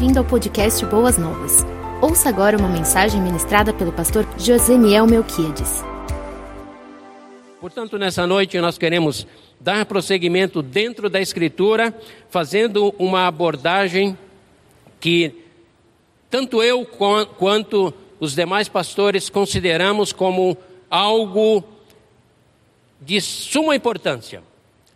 bem-vindo 0.00 0.18
ao 0.18 0.24
podcast 0.24 0.82
Boas 0.86 1.18
Novas. 1.18 1.58
Ouça 2.00 2.30
agora 2.30 2.56
uma 2.56 2.70
mensagem 2.70 3.20
ministrada 3.20 3.70
pelo 3.70 3.92
pastor 3.92 4.26
Joseniel 4.38 5.06
Melquiades. 5.06 5.84
Portanto, 7.60 7.98
nessa 7.98 8.26
noite 8.26 8.58
nós 8.62 8.78
queremos 8.78 9.26
dar 9.60 9.84
prosseguimento 9.84 10.62
dentro 10.62 11.10
da 11.10 11.20
Escritura, 11.20 11.94
fazendo 12.30 12.94
uma 12.98 13.26
abordagem 13.26 14.16
que 14.98 15.34
tanto 16.30 16.62
eu 16.62 16.86
quanto 17.36 17.92
os 18.18 18.34
demais 18.34 18.70
pastores 18.70 19.28
consideramos 19.28 20.14
como 20.14 20.56
algo 20.90 21.62
de 22.98 23.20
suma 23.20 23.76
importância, 23.76 24.42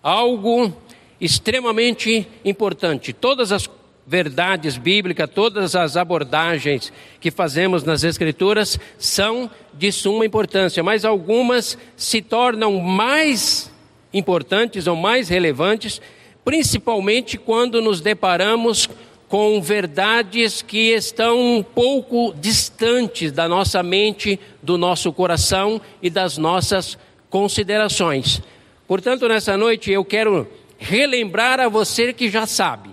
algo 0.03 0.73
extremamente 1.21 2.27
importante. 2.43 3.13
Todas 3.13 3.53
as 3.53 3.69
verdades 4.07 4.77
bíblicas, 4.77 5.31
todas 5.31 5.75
as 5.75 5.97
abordagens 5.97 6.93
que 7.21 7.31
fazemos 7.31 7.85
nas 7.85 8.05
Escrituras 8.05 8.79
são 8.99 9.51
de 9.73 9.91
suma 9.91 10.27
importância, 10.27 10.83
mas 10.83 11.05
algumas 11.05 11.79
se 11.97 12.21
tornam 12.21 12.79
mais 12.81 13.71
importantes 14.13 14.87
ou 14.87 14.95
mais 14.95 15.29
relevantes, 15.29 16.01
principalmente 16.45 17.39
quando 17.39 17.81
nos 17.81 18.01
deparamos 18.01 18.89
com 19.27 19.61
verdades 19.61 20.63
que 20.63 20.93
estão 20.93 21.41
um 21.41 21.63
pouco 21.63 22.33
distantes 22.39 23.33
da 23.33 23.49
nossa 23.49 23.83
mente, 23.83 24.39
do 24.63 24.79
nosso 24.79 25.13
coração 25.13 25.81
e 26.01 26.09
das 26.09 26.39
nossas 26.39 26.97
considerações. 27.29 28.41
Portanto, 28.87 29.27
nessa 29.27 29.57
noite 29.57 29.91
eu 29.91 30.05
quero 30.05 30.47
relembrar 30.79 31.59
a 31.59 31.69
você 31.69 32.13
que 32.13 32.31
já 32.31 32.47
sabe, 32.47 32.91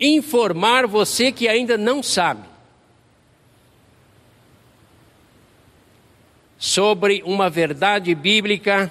informar 0.00 0.86
você 0.86 1.30
que 1.30 1.46
ainda 1.46 1.76
não 1.76 2.02
sabe, 2.02 2.48
sobre 6.58 7.22
uma 7.24 7.48
verdade 7.48 8.14
bíblica 8.14 8.90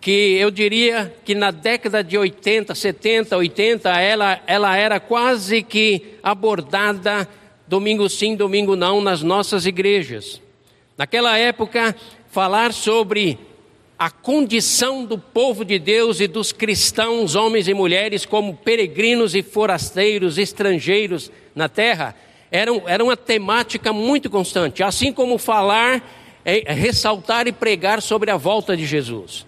que 0.00 0.36
eu 0.36 0.50
diria 0.50 1.14
que 1.24 1.34
na 1.34 1.50
década 1.50 2.02
de 2.02 2.16
80, 2.16 2.74
70, 2.74 3.36
80, 3.36 3.90
ela, 4.00 4.40
ela 4.46 4.76
era 4.76 5.00
quase 5.00 5.62
que 5.62 6.14
abordada 6.22 7.28
domingo 7.66 8.08
sim, 8.08 8.34
domingo 8.34 8.74
não 8.74 9.00
nas 9.00 9.22
nossas 9.22 9.66
igrejas. 9.66 10.40
Naquela 10.96 11.36
época, 11.36 11.94
falar 12.30 12.72
sobre 12.72 13.38
a 13.98 14.10
condição 14.10 15.04
do 15.04 15.18
povo 15.18 15.64
de 15.64 15.78
Deus 15.78 16.20
e 16.20 16.28
dos 16.28 16.52
cristãos, 16.52 17.34
homens 17.34 17.66
e 17.66 17.74
mulheres, 17.74 18.24
como 18.24 18.54
peregrinos 18.54 19.34
e 19.34 19.42
forasteiros, 19.42 20.38
estrangeiros 20.38 21.32
na 21.52 21.68
terra, 21.68 22.14
era, 22.50 22.70
era 22.86 23.02
uma 23.02 23.16
temática 23.16 23.92
muito 23.92 24.30
constante, 24.30 24.84
assim 24.84 25.12
como 25.12 25.36
falar, 25.36 26.02
é, 26.44 26.72
ressaltar 26.72 27.48
e 27.48 27.52
pregar 27.52 28.00
sobre 28.00 28.30
a 28.30 28.36
volta 28.36 28.76
de 28.76 28.86
Jesus. 28.86 29.44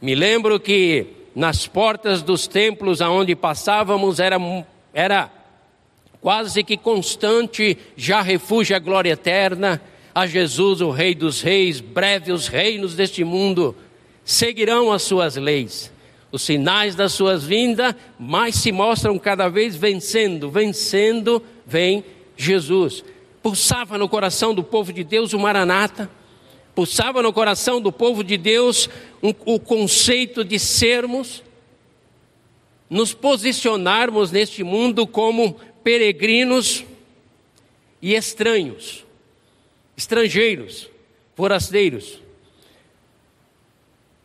Me 0.00 0.14
lembro 0.14 0.58
que 0.58 1.06
nas 1.36 1.66
portas 1.66 2.22
dos 2.22 2.46
templos 2.46 3.02
aonde 3.02 3.36
passávamos 3.36 4.20
era, 4.20 4.38
era 4.92 5.30
quase 6.20 6.64
que 6.64 6.78
constante, 6.78 7.76
já 7.94 8.22
refúgio 8.22 8.74
a 8.74 8.78
glória 8.78 9.12
eterna, 9.12 9.82
a 10.14 10.26
Jesus, 10.26 10.80
o 10.80 10.90
Rei 10.90 11.14
dos 11.14 11.42
Reis, 11.42 11.80
breve 11.80 12.30
os 12.30 12.46
reinos 12.46 12.94
deste 12.94 13.24
mundo 13.24 13.74
seguirão 14.24 14.92
as 14.92 15.02
suas 15.02 15.34
leis. 15.34 15.92
Os 16.30 16.42
sinais 16.42 16.94
das 16.94 17.12
suas 17.12 17.44
vindas 17.44 17.94
mais 18.18 18.54
se 18.54 18.70
mostram 18.70 19.18
cada 19.18 19.48
vez 19.48 19.74
vencendo, 19.74 20.48
vencendo, 20.50 21.42
vem 21.66 22.04
Jesus. 22.36 23.04
Pulsava 23.42 23.98
no 23.98 24.08
coração 24.08 24.54
do 24.54 24.62
povo 24.62 24.92
de 24.92 25.02
Deus 25.02 25.32
o 25.32 25.38
Maranata, 25.38 26.08
pulsava 26.74 27.20
no 27.20 27.32
coração 27.32 27.80
do 27.80 27.92
povo 27.92 28.22
de 28.22 28.36
Deus 28.36 28.88
um, 29.22 29.34
o 29.44 29.58
conceito 29.58 30.44
de 30.44 30.58
sermos, 30.58 31.42
nos 32.88 33.12
posicionarmos 33.12 34.30
neste 34.30 34.62
mundo 34.62 35.06
como 35.06 35.56
peregrinos 35.82 36.84
e 38.00 38.14
estranhos 38.14 39.04
estrangeiros, 39.96 40.90
forasteiros. 41.34 42.20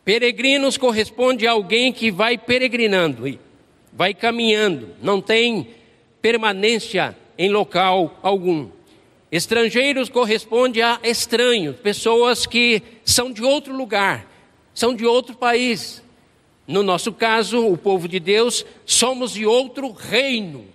Peregrinos 0.04 0.76
corresponde 0.76 1.46
a 1.46 1.52
alguém 1.52 1.92
que 1.92 2.10
vai 2.10 2.36
peregrinando, 2.36 3.38
vai 3.92 4.14
caminhando, 4.14 4.94
não 5.02 5.20
tem 5.20 5.68
permanência 6.20 7.16
em 7.36 7.50
local 7.50 8.18
algum. 8.22 8.68
Estrangeiros 9.30 10.08
corresponde 10.08 10.82
a 10.82 10.98
estranhos, 11.04 11.76
pessoas 11.76 12.46
que 12.46 12.82
são 13.04 13.32
de 13.32 13.42
outro 13.42 13.76
lugar, 13.76 14.26
são 14.74 14.94
de 14.94 15.06
outro 15.06 15.36
país. 15.36 16.02
No 16.66 16.82
nosso 16.82 17.12
caso, 17.12 17.66
o 17.66 17.76
povo 17.76 18.08
de 18.08 18.18
Deus, 18.18 18.64
somos 18.84 19.32
de 19.32 19.46
outro 19.46 19.92
reino. 19.92 20.66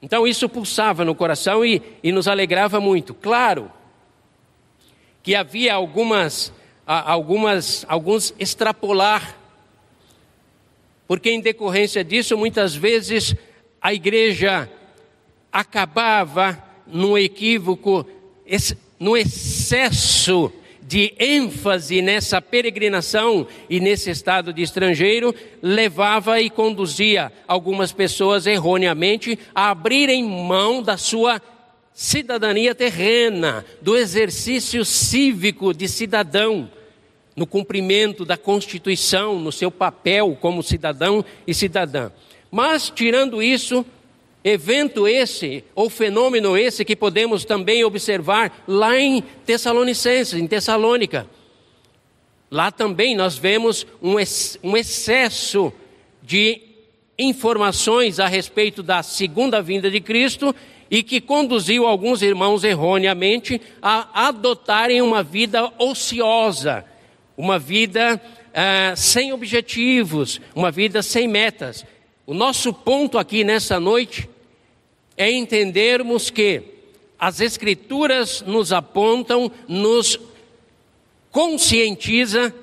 Então 0.00 0.26
isso 0.26 0.48
pulsava 0.48 1.04
no 1.04 1.14
coração 1.14 1.64
e, 1.64 1.82
e 2.02 2.12
nos 2.12 2.28
alegrava 2.28 2.80
muito. 2.80 3.12
Claro 3.12 3.70
que 5.22 5.34
havia 5.34 5.74
algumas, 5.74 6.52
algumas, 6.86 7.84
alguns 7.88 8.34
extrapolar, 8.38 9.36
porque 11.06 11.30
em 11.30 11.40
decorrência 11.40 12.04
disso, 12.04 12.36
muitas 12.36 12.74
vezes 12.74 13.34
a 13.80 13.92
igreja 13.92 14.70
acabava 15.52 16.62
num 16.86 17.18
equívoco, 17.18 18.06
no 18.98 19.16
excesso 19.16 20.52
de 20.88 21.12
ênfase 21.18 22.00
nessa 22.00 22.40
peregrinação 22.40 23.46
e 23.68 23.78
nesse 23.78 24.08
estado 24.08 24.54
de 24.54 24.62
estrangeiro, 24.62 25.34
levava 25.60 26.40
e 26.40 26.48
conduzia 26.48 27.30
algumas 27.46 27.92
pessoas 27.92 28.46
erroneamente 28.46 29.38
a 29.54 29.68
abrirem 29.68 30.24
mão 30.24 30.82
da 30.82 30.96
sua 30.96 31.42
cidadania 31.92 32.74
terrena, 32.74 33.66
do 33.82 33.94
exercício 33.94 34.82
cívico 34.82 35.74
de 35.74 35.86
cidadão, 35.86 36.70
no 37.36 37.46
cumprimento 37.46 38.24
da 38.24 38.38
Constituição, 38.38 39.38
no 39.38 39.52
seu 39.52 39.70
papel 39.70 40.38
como 40.40 40.62
cidadão 40.62 41.22
e 41.46 41.52
cidadã. 41.52 42.10
Mas, 42.50 42.88
tirando 42.88 43.42
isso, 43.42 43.84
evento 44.42 45.06
esse, 45.06 45.64
ou 45.74 45.90
fenômeno 45.90 46.56
esse, 46.56 46.84
que 46.84 46.96
podemos 46.96 47.44
também 47.44 47.84
observar 47.84 48.64
lá 48.66 48.98
em 48.98 49.22
Tessalonicenses, 49.44 50.38
em 50.38 50.46
Tessalônica. 50.46 51.26
Lá 52.50 52.70
também 52.70 53.14
nós 53.14 53.36
vemos 53.36 53.86
um, 54.02 54.18
excesso 54.76 55.72
de 56.22 56.62
informações 57.18 58.20
a 58.20 58.26
respeito 58.26 58.82
da 58.82 59.02
segunda 59.02 59.60
vinda 59.60 59.90
de 59.90 60.00
Cristo 60.00 60.54
e 60.90 61.02
que 61.02 61.20
conduziu 61.20 61.86
alguns 61.86 62.22
irmãos 62.22 62.64
erroneamente 62.64 63.60
a 63.82 64.28
adotarem 64.28 65.02
uma 65.02 65.22
vida 65.22 65.70
ociosa, 65.78 66.84
uma 67.36 67.58
vida 67.58 68.20
ah, 68.54 68.94
sem 68.96 69.32
objetivos, 69.32 70.40
uma 70.54 70.70
vida 70.70 71.02
sem 71.02 71.28
metas. 71.28 71.84
O 72.28 72.34
nosso 72.34 72.74
ponto 72.74 73.16
aqui 73.16 73.42
nessa 73.42 73.80
noite 73.80 74.28
é 75.16 75.32
entendermos 75.32 76.28
que 76.28 76.60
as 77.18 77.40
Escrituras 77.40 78.42
nos 78.42 78.70
apontam, 78.70 79.50
nos 79.66 80.20
conscientiza 81.30 82.54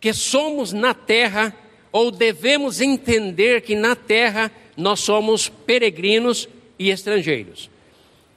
que 0.00 0.14
somos 0.14 0.72
na 0.72 0.94
terra, 0.94 1.54
ou 1.92 2.10
devemos 2.10 2.80
entender 2.80 3.60
que 3.60 3.76
na 3.76 3.94
terra 3.94 4.50
nós 4.74 5.00
somos 5.00 5.50
peregrinos 5.50 6.48
e 6.78 6.88
estrangeiros. 6.88 7.68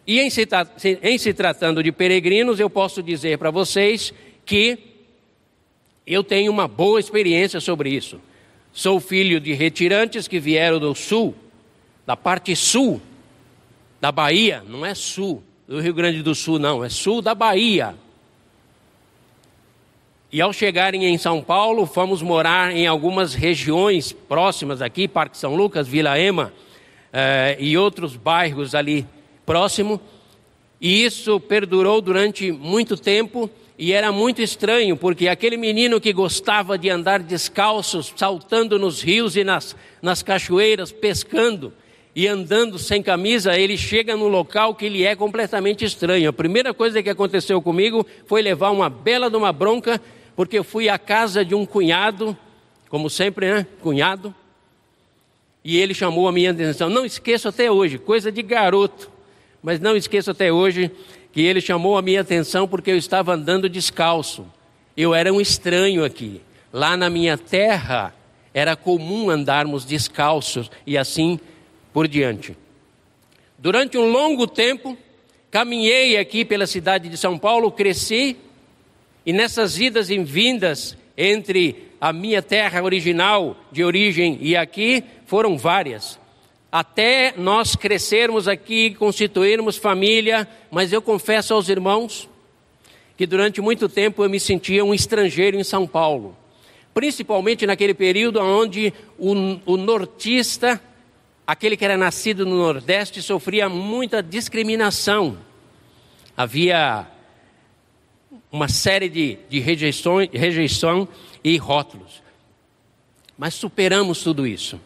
E 0.05 0.19
em 0.19 0.29
se, 0.29 0.45
em 1.01 1.17
se 1.17 1.33
tratando 1.33 1.81
de 1.81 1.93
peregrinos, 1.93 2.59
eu 2.59 2.69
posso 2.69 3.01
dizer 3.01 3.37
para 3.37 3.49
vocês 3.49 4.13
que 4.45 4.77
eu 6.05 6.21
tenho 6.21 6.51
uma 6.51 6.67
boa 6.67 6.99
experiência 6.99 7.61
sobre 7.61 7.91
isso. 7.91 8.19
Sou 8.73 8.99
filho 8.99 9.39
de 9.39 9.53
retirantes 9.53 10.27
que 10.27 10.39
vieram 10.39 10.79
do 10.79 10.95
sul, 10.95 11.35
da 12.05 12.15
parte 12.15 12.55
sul 12.55 13.01
da 13.99 14.11
Bahia, 14.11 14.63
não 14.67 14.85
é 14.85 14.95
sul 14.95 15.43
do 15.67 15.79
Rio 15.79 15.93
Grande 15.93 16.21
do 16.21 16.35
Sul, 16.35 16.59
não, 16.59 16.83
é 16.83 16.89
sul 16.89 17.21
da 17.21 17.33
Bahia. 17.33 17.95
E 20.31 20.41
ao 20.41 20.51
chegarem 20.51 21.05
em 21.05 21.17
São 21.17 21.41
Paulo, 21.41 21.85
fomos 21.85 22.21
morar 22.21 22.75
em 22.75 22.87
algumas 22.87 23.33
regiões 23.33 24.11
próximas 24.11 24.81
aqui, 24.81 25.07
Parque 25.07 25.37
São 25.37 25.55
Lucas, 25.55 25.87
Vila 25.87 26.19
Ema 26.19 26.51
eh, 27.13 27.57
e 27.59 27.77
outros 27.77 28.15
bairros 28.15 28.73
ali 28.73 29.05
próximo. 29.45 29.99
E 30.79 31.05
isso 31.05 31.39
perdurou 31.39 32.01
durante 32.01 32.51
muito 32.51 32.97
tempo 32.97 33.49
e 33.81 33.93
era 33.93 34.11
muito 34.11 34.43
estranho, 34.43 34.95
porque 34.95 35.27
aquele 35.27 35.57
menino 35.57 35.99
que 35.99 36.13
gostava 36.13 36.77
de 36.77 36.87
andar 36.87 37.17
descalços, 37.19 38.13
saltando 38.15 38.77
nos 38.77 39.01
rios 39.01 39.35
e 39.35 39.43
nas, 39.43 39.75
nas 39.99 40.21
cachoeiras, 40.21 40.91
pescando, 40.91 41.73
e 42.15 42.27
andando 42.27 42.77
sem 42.77 43.01
camisa, 43.01 43.57
ele 43.57 43.75
chega 43.75 44.15
num 44.15 44.27
local 44.27 44.75
que 44.75 44.87
lhe 44.87 45.03
é 45.03 45.15
completamente 45.15 45.83
estranho. 45.83 46.29
A 46.29 46.33
primeira 46.33 46.75
coisa 46.75 47.01
que 47.01 47.09
aconteceu 47.09 47.59
comigo 47.59 48.05
foi 48.27 48.43
levar 48.43 48.69
uma 48.69 48.87
bela 48.87 49.31
de 49.31 49.35
uma 49.35 49.51
bronca, 49.51 49.99
porque 50.35 50.59
eu 50.59 50.63
fui 50.63 50.87
à 50.87 50.99
casa 50.99 51.43
de 51.43 51.55
um 51.55 51.65
cunhado, 51.65 52.37
como 52.87 53.09
sempre, 53.09 53.51
né? 53.51 53.67
Cunhado. 53.81 54.35
E 55.65 55.79
ele 55.79 55.95
chamou 55.95 56.27
a 56.27 56.31
minha 56.31 56.51
atenção. 56.51 56.87
Não 56.87 57.03
esqueço 57.03 57.47
até 57.47 57.71
hoje, 57.71 57.97
coisa 57.97 58.31
de 58.31 58.43
garoto, 58.43 59.09
mas 59.63 59.79
não 59.79 59.95
esqueço 59.97 60.29
até 60.29 60.53
hoje 60.53 60.91
que 61.31 61.41
ele 61.41 61.61
chamou 61.61 61.97
a 61.97 62.01
minha 62.01 62.21
atenção 62.21 62.67
porque 62.67 62.91
eu 62.91 62.97
estava 62.97 63.33
andando 63.33 63.69
descalço. 63.69 64.45
Eu 64.95 65.15
era 65.15 65.31
um 65.31 65.39
estranho 65.39 66.03
aqui. 66.03 66.41
Lá 66.73 66.97
na 66.97 67.09
minha 67.09 67.37
terra 67.37 68.13
era 68.53 68.75
comum 68.75 69.29
andarmos 69.29 69.85
descalços 69.85 70.69
e 70.85 70.97
assim 70.97 71.39
por 71.93 72.07
diante. 72.07 72.55
Durante 73.57 73.97
um 73.97 74.11
longo 74.11 74.47
tempo, 74.47 74.97
caminhei 75.49 76.17
aqui 76.17 76.43
pela 76.43 76.67
cidade 76.67 77.09
de 77.09 77.17
São 77.17 77.37
Paulo, 77.37 77.71
cresci, 77.71 78.35
e 79.25 79.31
nessas 79.31 79.79
idas 79.79 80.09
e 80.09 80.17
vindas 80.23 80.97
entre 81.17 81.91
a 81.99 82.11
minha 82.11 82.41
terra 82.41 82.81
original 82.81 83.55
de 83.71 83.83
origem 83.83 84.37
e 84.41 84.55
aqui 84.55 85.03
foram 85.27 85.57
várias. 85.57 86.19
Até 86.71 87.33
nós 87.35 87.75
crescermos 87.75 88.47
aqui, 88.47 88.95
constituirmos 88.95 89.75
família, 89.75 90.47
mas 90.69 90.93
eu 90.93 91.01
confesso 91.01 91.53
aos 91.53 91.67
irmãos 91.67 92.29
que 93.17 93.27
durante 93.27 93.61
muito 93.61 93.89
tempo 93.89 94.23
eu 94.23 94.29
me 94.29 94.39
sentia 94.39 94.83
um 94.83 94.93
estrangeiro 94.93 95.57
em 95.57 95.63
São 95.63 95.85
Paulo. 95.85 96.35
Principalmente 96.93 97.67
naquele 97.67 97.93
período 97.93 98.39
onde 98.39 98.93
o, 99.17 99.33
o 99.65 99.77
nortista 99.77 100.81
aquele 101.45 101.75
que 101.75 101.83
era 101.83 101.97
nascido 101.97 102.45
no 102.45 102.57
Nordeste 102.57 103.21
sofria 103.21 103.67
muita 103.67 104.23
discriminação. 104.23 105.37
Havia 106.35 107.05
uma 108.49 108.69
série 108.69 109.09
de, 109.09 109.37
de 109.49 109.59
rejeições, 109.59 110.29
rejeição 110.31 111.07
e 111.43 111.57
rótulos. 111.57 112.23
Mas 113.37 113.53
superamos 113.53 114.23
tudo 114.23 114.47
isso. 114.47 114.79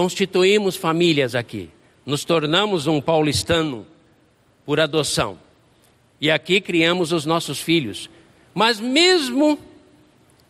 Constituímos 0.00 0.76
famílias 0.76 1.34
aqui. 1.34 1.68
Nos 2.06 2.24
tornamos 2.24 2.86
um 2.86 3.02
paulistano 3.02 3.86
por 4.64 4.80
adoção. 4.80 5.38
E 6.18 6.30
aqui 6.30 6.58
criamos 6.58 7.12
os 7.12 7.26
nossos 7.26 7.60
filhos. 7.60 8.08
Mas 8.54 8.80
mesmo 8.80 9.58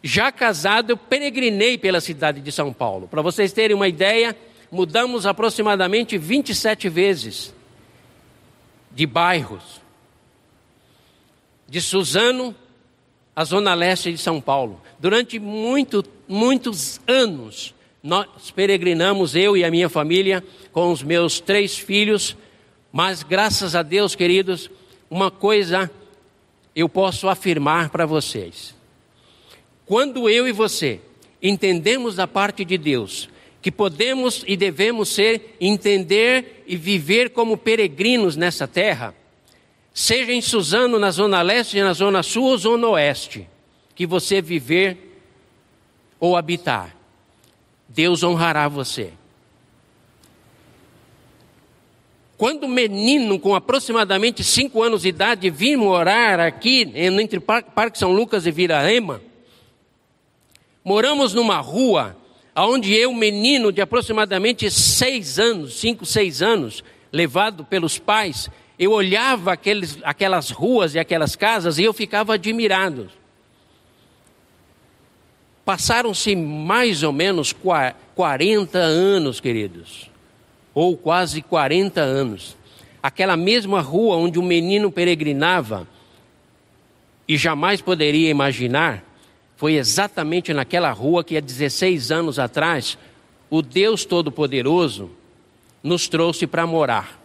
já 0.04 0.30
casado, 0.30 0.90
eu 0.90 0.96
peregrinei 0.96 1.76
pela 1.76 2.00
cidade 2.00 2.40
de 2.40 2.52
São 2.52 2.72
Paulo. 2.72 3.08
Para 3.08 3.22
vocês 3.22 3.52
terem 3.52 3.74
uma 3.74 3.88
ideia, 3.88 4.36
mudamos 4.70 5.26
aproximadamente 5.26 6.16
27 6.16 6.88
vezes 6.88 7.52
de 8.92 9.04
bairros. 9.04 9.80
De 11.68 11.80
Suzano 11.80 12.54
à 13.34 13.42
zona 13.44 13.74
leste 13.74 14.12
de 14.12 14.18
São 14.18 14.40
Paulo. 14.40 14.80
Durante 15.00 15.40
muito, 15.40 16.04
muitos 16.28 17.00
anos, 17.04 17.74
nós 18.02 18.50
peregrinamos, 18.50 19.34
eu 19.34 19.56
e 19.56 19.64
a 19.64 19.70
minha 19.70 19.88
família, 19.88 20.42
com 20.72 20.90
os 20.90 21.02
meus 21.02 21.40
três 21.40 21.76
filhos, 21.76 22.36
mas 22.92 23.22
graças 23.22 23.74
a 23.74 23.82
Deus, 23.82 24.14
queridos, 24.14 24.70
uma 25.10 25.30
coisa 25.30 25.90
eu 26.74 26.88
posso 26.88 27.28
afirmar 27.28 27.90
para 27.90 28.06
vocês. 28.06 28.74
Quando 29.84 30.28
eu 30.28 30.46
e 30.48 30.52
você 30.52 31.00
entendemos 31.42 32.16
da 32.16 32.26
parte 32.26 32.64
de 32.64 32.78
Deus 32.78 33.28
que 33.62 33.70
podemos 33.70 34.42
e 34.46 34.56
devemos 34.56 35.10
ser, 35.10 35.56
entender 35.60 36.64
e 36.66 36.76
viver 36.76 37.30
como 37.30 37.56
peregrinos 37.56 38.36
nessa 38.36 38.66
terra, 38.66 39.14
seja 39.92 40.32
em 40.32 40.40
Suzano, 40.40 40.98
na 40.98 41.10
zona 41.10 41.42
leste, 41.42 41.80
na 41.80 41.92
zona 41.92 42.22
sul 42.22 42.44
ou 42.44 42.56
zona 42.56 42.88
oeste, 42.88 43.46
que 43.94 44.06
você 44.06 44.40
viver 44.40 44.96
ou 46.18 46.36
habitar, 46.36 46.96
Deus 47.90 48.22
honrará 48.22 48.68
você. 48.68 49.12
Quando 52.38 52.64
o 52.64 52.68
menino, 52.68 53.38
com 53.38 53.54
aproximadamente 53.54 54.42
cinco 54.42 54.82
anos 54.82 55.02
de 55.02 55.08
idade, 55.08 55.50
vim 55.50 55.76
morar 55.76 56.40
aqui, 56.40 56.90
entre 56.94 57.38
Parque 57.38 57.98
São 57.98 58.12
Lucas 58.12 58.46
e 58.46 58.50
Viraema, 58.50 59.20
moramos 60.82 61.34
numa 61.34 61.58
rua 61.58 62.16
aonde 62.54 62.94
eu, 62.94 63.12
menino 63.12 63.72
de 63.72 63.80
aproximadamente 63.80 64.70
seis 64.70 65.38
anos, 65.38 65.78
cinco, 65.78 66.06
seis 66.06 66.40
anos, 66.40 66.82
levado 67.12 67.64
pelos 67.64 67.98
pais, 67.98 68.48
eu 68.78 68.92
olhava 68.92 69.52
aqueles, 69.52 69.98
aquelas 70.02 70.50
ruas 70.50 70.94
e 70.94 70.98
aquelas 70.98 71.36
casas 71.36 71.78
e 71.78 71.84
eu 71.84 71.92
ficava 71.92 72.34
admirado. 72.34 73.10
Passaram-se 75.70 76.34
mais 76.34 77.04
ou 77.04 77.12
menos 77.12 77.54
40 78.16 78.76
anos, 78.76 79.38
queridos, 79.38 80.10
ou 80.74 80.96
quase 80.96 81.42
40 81.42 82.00
anos. 82.00 82.56
Aquela 83.00 83.36
mesma 83.36 83.80
rua 83.80 84.16
onde 84.16 84.36
o 84.36 84.42
menino 84.42 84.90
peregrinava 84.90 85.86
e 87.28 87.36
jamais 87.36 87.80
poderia 87.80 88.28
imaginar 88.28 89.04
foi 89.56 89.74
exatamente 89.74 90.52
naquela 90.52 90.90
rua 90.90 91.22
que 91.22 91.36
há 91.36 91.40
16 91.40 92.10
anos 92.10 92.40
atrás 92.40 92.98
o 93.48 93.62
Deus 93.62 94.04
Todo-Poderoso 94.04 95.08
nos 95.84 96.08
trouxe 96.08 96.48
para 96.48 96.66
morar 96.66 97.16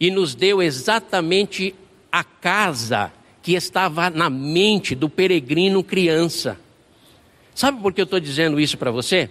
e 0.00 0.10
nos 0.10 0.34
deu 0.34 0.60
exatamente 0.60 1.72
a 2.10 2.24
casa 2.24 3.12
que 3.40 3.54
estava 3.54 4.10
na 4.10 4.28
mente 4.28 4.96
do 4.96 5.08
peregrino 5.08 5.84
criança. 5.84 6.58
Sabe 7.60 7.82
por 7.82 7.92
que 7.92 8.00
eu 8.00 8.04
estou 8.04 8.18
dizendo 8.18 8.58
isso 8.58 8.78
para 8.78 8.90
você? 8.90 9.28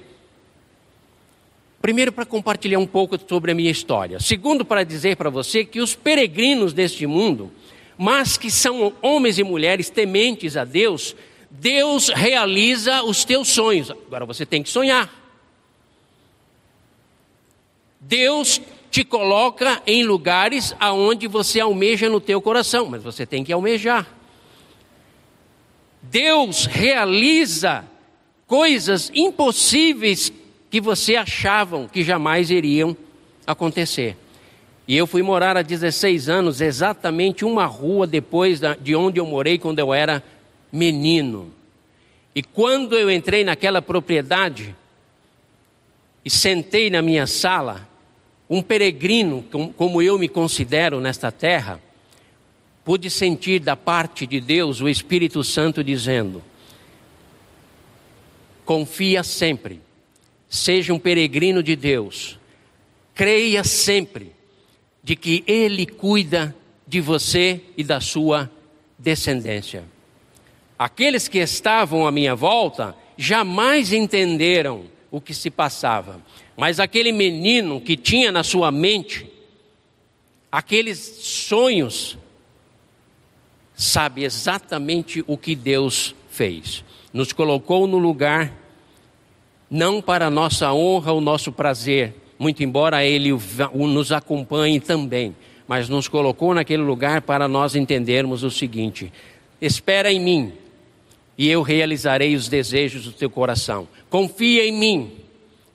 Primeiro, 1.81 2.11
para 2.11 2.27
compartilhar 2.27 2.77
um 2.77 2.85
pouco 2.85 3.17
sobre 3.27 3.51
a 3.51 3.55
minha 3.55 3.71
história. 3.71 4.19
Segundo, 4.19 4.63
para 4.63 4.83
dizer 4.83 5.17
para 5.17 5.31
você 5.31 5.65
que 5.65 5.81
os 5.81 5.95
peregrinos 5.95 6.71
deste 6.71 7.07
mundo, 7.07 7.51
mas 7.97 8.37
que 8.37 8.51
são 8.51 8.93
homens 9.01 9.39
e 9.39 9.43
mulheres 9.43 9.89
tementes 9.89 10.55
a 10.55 10.63
Deus, 10.63 11.15
Deus 11.49 12.09
realiza 12.09 13.01
os 13.01 13.25
teus 13.25 13.47
sonhos. 13.47 13.89
Agora 13.89 14.27
você 14.27 14.45
tem 14.45 14.61
que 14.61 14.69
sonhar. 14.69 15.11
Deus 17.99 18.61
te 18.91 19.03
coloca 19.03 19.81
em 19.87 20.03
lugares 20.03 20.75
aonde 20.79 21.27
você 21.27 21.59
almeja 21.59 22.07
no 22.07 22.21
teu 22.21 22.39
coração, 22.39 22.85
mas 22.85 23.01
você 23.01 23.25
tem 23.25 23.43
que 23.43 23.51
almejar. 23.51 24.07
Deus 26.03 26.67
realiza 26.67 27.89
coisas 28.49 29.11
impossíveis 29.13 30.33
que 30.71 30.81
você 30.81 31.15
achavam 31.15 31.87
que 31.87 32.03
jamais 32.03 32.49
iriam 32.49 32.97
acontecer. 33.45 34.17
E 34.87 34.97
eu 34.97 35.05
fui 35.05 35.21
morar 35.21 35.55
há 35.55 35.61
16 35.61 36.27
anos, 36.27 36.59
exatamente 36.59 37.45
uma 37.45 37.67
rua 37.67 38.07
depois 38.07 38.59
de 38.81 38.95
onde 38.95 39.19
eu 39.19 39.25
morei 39.27 39.59
quando 39.59 39.77
eu 39.77 39.93
era 39.93 40.23
menino. 40.71 41.53
E 42.33 42.41
quando 42.41 42.97
eu 42.97 43.11
entrei 43.11 43.43
naquela 43.43 43.83
propriedade 43.83 44.75
e 46.25 46.29
sentei 46.29 46.89
na 46.89 47.03
minha 47.03 47.27
sala, 47.27 47.87
um 48.49 48.63
peregrino, 48.63 49.45
como 49.77 50.01
eu 50.01 50.17
me 50.17 50.27
considero 50.27 50.99
nesta 50.99 51.31
terra, 51.31 51.79
pude 52.83 53.11
sentir 53.11 53.59
da 53.59 53.75
parte 53.75 54.25
de 54.25 54.41
Deus 54.41 54.81
o 54.81 54.89
Espírito 54.89 55.43
Santo 55.43 55.83
dizendo: 55.83 56.41
confia 58.69 59.23
sempre, 59.23 59.81
seja 60.47 60.93
um 60.93 60.99
peregrino 60.99 61.63
de 61.63 61.75
Deus, 61.75 62.37
creia 63.15 63.63
sempre 63.63 64.31
de 65.03 65.15
que 65.15 65.43
Ele 65.47 65.87
cuida 65.87 66.55
de 66.85 67.01
você 67.01 67.61
e 67.75 67.83
da 67.83 67.99
sua 67.99 68.47
descendência. 68.95 69.83
Aqueles 70.77 71.27
que 71.27 71.39
estavam 71.39 72.05
à 72.05 72.11
minha 72.11 72.35
volta 72.35 72.95
jamais 73.17 73.91
entenderam 73.91 74.83
o 75.09 75.19
que 75.19 75.33
se 75.33 75.49
passava, 75.49 76.23
mas 76.55 76.79
aquele 76.79 77.11
menino 77.11 77.81
que 77.81 77.97
tinha 77.97 78.31
na 78.31 78.43
sua 78.43 78.71
mente 78.71 79.27
aqueles 80.51 80.99
sonhos, 80.99 82.19
sabe 83.73 84.23
exatamente 84.23 85.23
o 85.25 85.35
que 85.35 85.55
Deus 85.55 86.13
fez. 86.29 86.83
Nos 87.11 87.33
colocou 87.33 87.87
no 87.87 87.97
lugar, 87.97 88.53
não 89.69 90.01
para 90.01 90.29
nossa 90.29 90.71
honra 90.73 91.11
ou 91.11 91.21
nosso 91.21 91.51
prazer, 91.51 92.13
muito 92.37 92.63
embora 92.63 93.05
Ele 93.05 93.31
nos 93.73 94.11
acompanhe 94.11 94.79
também, 94.79 95.35
mas 95.67 95.89
nos 95.89 96.07
colocou 96.07 96.53
naquele 96.53 96.83
lugar 96.83 97.21
para 97.21 97.47
nós 97.47 97.75
entendermos 97.75 98.43
o 98.43 98.51
seguinte: 98.51 99.11
espera 99.61 100.11
em 100.11 100.19
mim, 100.19 100.53
e 101.37 101.49
eu 101.49 101.61
realizarei 101.61 102.35
os 102.35 102.47
desejos 102.49 103.05
do 103.05 103.11
teu 103.11 103.29
coração. 103.29 103.87
Confia 104.09 104.65
em 104.67 104.73
mim 104.73 105.11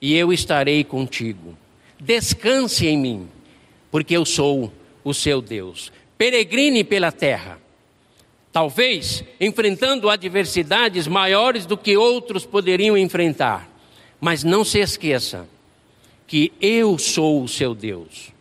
e 0.01 0.13
eu 0.15 0.31
estarei 0.31 0.83
contigo. 0.83 1.57
Descanse 1.99 2.85
em 2.85 2.97
mim, 2.97 3.27
porque 3.89 4.15
eu 4.15 4.25
sou 4.25 4.71
o 5.03 5.13
seu 5.13 5.41
Deus. 5.41 5.91
Peregrine 6.17 6.83
pela 6.83 7.11
terra. 7.11 7.59
Talvez 8.55 9.21
enfrentando 9.37 10.09
adversidades 10.09 11.09
maiores 11.09 11.65
do 11.65 11.75
que 11.75 11.97
outros 11.97 12.45
poderiam 12.45 12.97
enfrentar. 12.97 13.69
Mas 14.17 14.45
não 14.45 14.63
se 14.63 14.79
esqueça 14.79 15.45
que 16.25 16.53
eu 16.61 16.97
sou 16.97 17.43
o 17.43 17.49
seu 17.49 17.75
Deus. 17.75 18.31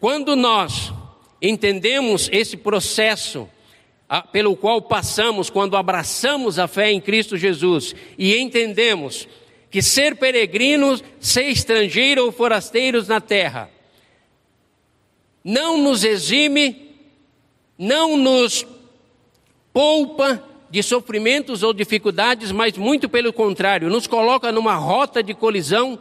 Quando 0.00 0.34
nós 0.34 0.92
entendemos 1.40 2.28
esse 2.32 2.56
processo 2.56 3.48
pelo 4.32 4.56
qual 4.56 4.82
passamos 4.82 5.48
quando 5.48 5.76
abraçamos 5.76 6.58
a 6.58 6.66
fé 6.66 6.90
em 6.90 7.00
Cristo 7.00 7.36
Jesus 7.36 7.94
e 8.18 8.36
entendemos 8.36 9.28
que 9.70 9.80
ser 9.80 10.16
peregrinos, 10.16 11.04
ser 11.20 11.44
estrangeiro 11.44 12.24
ou 12.24 12.32
forasteiros 12.32 13.06
na 13.06 13.20
terra, 13.20 13.70
não 15.44 15.80
nos 15.80 16.02
exime, 16.02 16.87
não 17.78 18.16
nos 18.16 18.66
poupa 19.72 20.42
de 20.70 20.82
sofrimentos 20.82 21.62
ou 21.62 21.72
dificuldades, 21.72 22.52
mas 22.52 22.76
muito 22.76 23.08
pelo 23.08 23.32
contrário, 23.32 23.88
nos 23.88 24.06
coloca 24.06 24.50
numa 24.52 24.74
rota 24.74 25.22
de 25.22 25.32
colisão, 25.32 25.98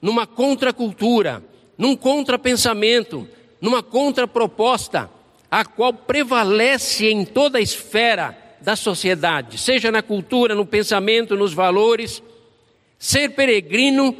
numa 0.00 0.26
contracultura, 0.26 1.42
num 1.76 1.96
contrapensamento, 1.96 3.28
numa 3.60 3.82
contraproposta 3.82 5.10
a 5.50 5.64
qual 5.64 5.92
prevalece 5.92 7.06
em 7.06 7.24
toda 7.24 7.58
a 7.58 7.60
esfera 7.62 8.36
da 8.60 8.74
sociedade, 8.74 9.58
seja 9.58 9.92
na 9.92 10.02
cultura, 10.02 10.54
no 10.54 10.64
pensamento, 10.64 11.36
nos 11.36 11.52
valores. 11.52 12.22
Ser 12.98 13.30
peregrino 13.30 14.16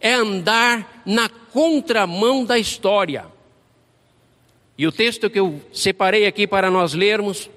é 0.00 0.14
andar 0.14 1.02
na 1.04 1.28
contramão 1.28 2.44
da 2.44 2.58
história. 2.58 3.26
E 4.76 4.88
o 4.88 4.92
texto 4.92 5.30
que 5.30 5.38
eu 5.38 5.60
separei 5.72 6.26
aqui 6.26 6.48
para 6.48 6.68
nós 6.68 6.94
lermos 6.94 7.48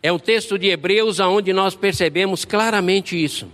é 0.00 0.12
o 0.12 0.18
texto 0.18 0.56
de 0.56 0.68
Hebreus, 0.68 1.18
aonde 1.18 1.52
nós 1.52 1.74
percebemos 1.74 2.44
claramente 2.44 3.20
isso. 3.20 3.48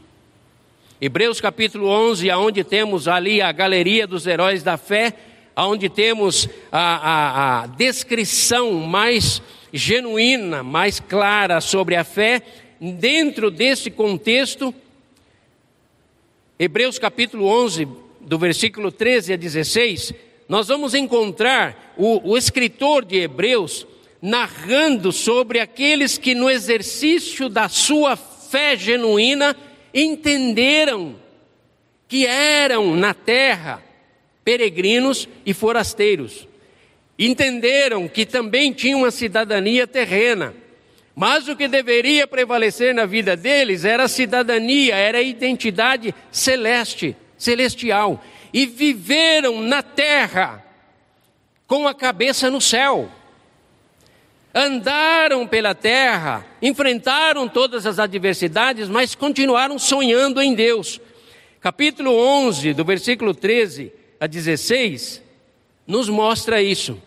Hebreus 1.01 1.41
capítulo 1.41 1.89
11, 1.89 2.31
aonde 2.31 2.63
temos 2.63 3.09
ali 3.09 3.41
a 3.41 3.51
galeria 3.51 4.07
dos 4.07 4.27
heróis 4.27 4.63
da 4.63 4.77
fé, 4.77 5.15
onde 5.57 5.89
temos 5.89 6.47
a, 6.71 6.81
a, 6.81 7.63
a 7.63 7.67
descrição 7.67 8.73
mais 8.75 9.41
genuína, 9.73 10.63
mais 10.63 11.01
clara 11.01 11.63
sobre 11.63 11.97
a 11.97 12.05
fé, 12.05 12.43
dentro 12.79 13.51
desse 13.51 13.91
contexto, 13.91 14.75
Hebreus 16.59 16.99
capítulo 16.99 17.47
11, 17.47 17.89
do 18.21 18.39
versículo 18.39 18.93
13 18.93 19.33
a 19.33 19.37
16, 19.37 20.15
nós 20.49 20.69
vamos 20.69 20.95
encontrar 20.95 21.95
o, 21.97 22.31
o 22.33 22.37
escritor 22.37 23.05
de 23.05 23.19
Hebreus 23.19 23.87
narrando 24.21 25.11
sobre 25.11 25.59
aqueles 25.59 26.17
que, 26.17 26.35
no 26.35 26.49
exercício 26.49 27.49
da 27.49 27.69
sua 27.69 28.17
fé 28.17 28.77
genuína, 28.77 29.57
entenderam 29.93 31.17
que 32.07 32.27
eram 32.27 32.95
na 32.95 33.15
terra 33.15 33.83
peregrinos 34.45 35.29
e 35.45 35.53
forasteiros. 35.53 36.47
Entenderam 37.19 38.09
que 38.09 38.25
também 38.25 38.73
tinham 38.73 39.01
uma 39.01 39.11
cidadania 39.11 39.87
terrena, 39.87 40.55
mas 41.15 41.49
o 41.49 41.57
que 41.57 41.69
deveria 41.69 42.27
prevalecer 42.27 42.95
na 42.95 43.07
vida 43.07 43.37
deles 43.37 43.85
era 43.85 44.05
a 44.05 44.09
cidadania, 44.09 44.95
era 44.95 45.19
a 45.19 45.23
identidade 45.23 46.15
celeste, 46.31 47.17
celestial. 47.37 48.23
E 48.53 48.67
viveram 48.67 49.61
na 49.63 49.83
terra 49.83 50.65
com 51.67 51.89
a 51.89 51.95
cabeça 51.95 52.51
no 52.51 52.61
céu. 52.61 53.11
Andaram 54.55 55.47
pela 55.47 55.75
terra, 55.75 56.45
enfrentaram 56.61 57.49
todas 57.49 57.87
as 57.87 57.99
adversidades, 57.99 58.89
mas 58.89 59.15
continuaram 59.15 59.79
sonhando 59.79 60.43
em 60.43 60.55
Deus. 60.55 61.01
Capítulo 61.61 62.13
11, 62.13 62.75
do 62.75 62.85
versículo 62.85 63.33
13 63.35 63.91
a 64.21 64.27
16, 64.27 65.23
nos 65.87 66.09
mostra 66.09 66.61
isso. 66.61 67.01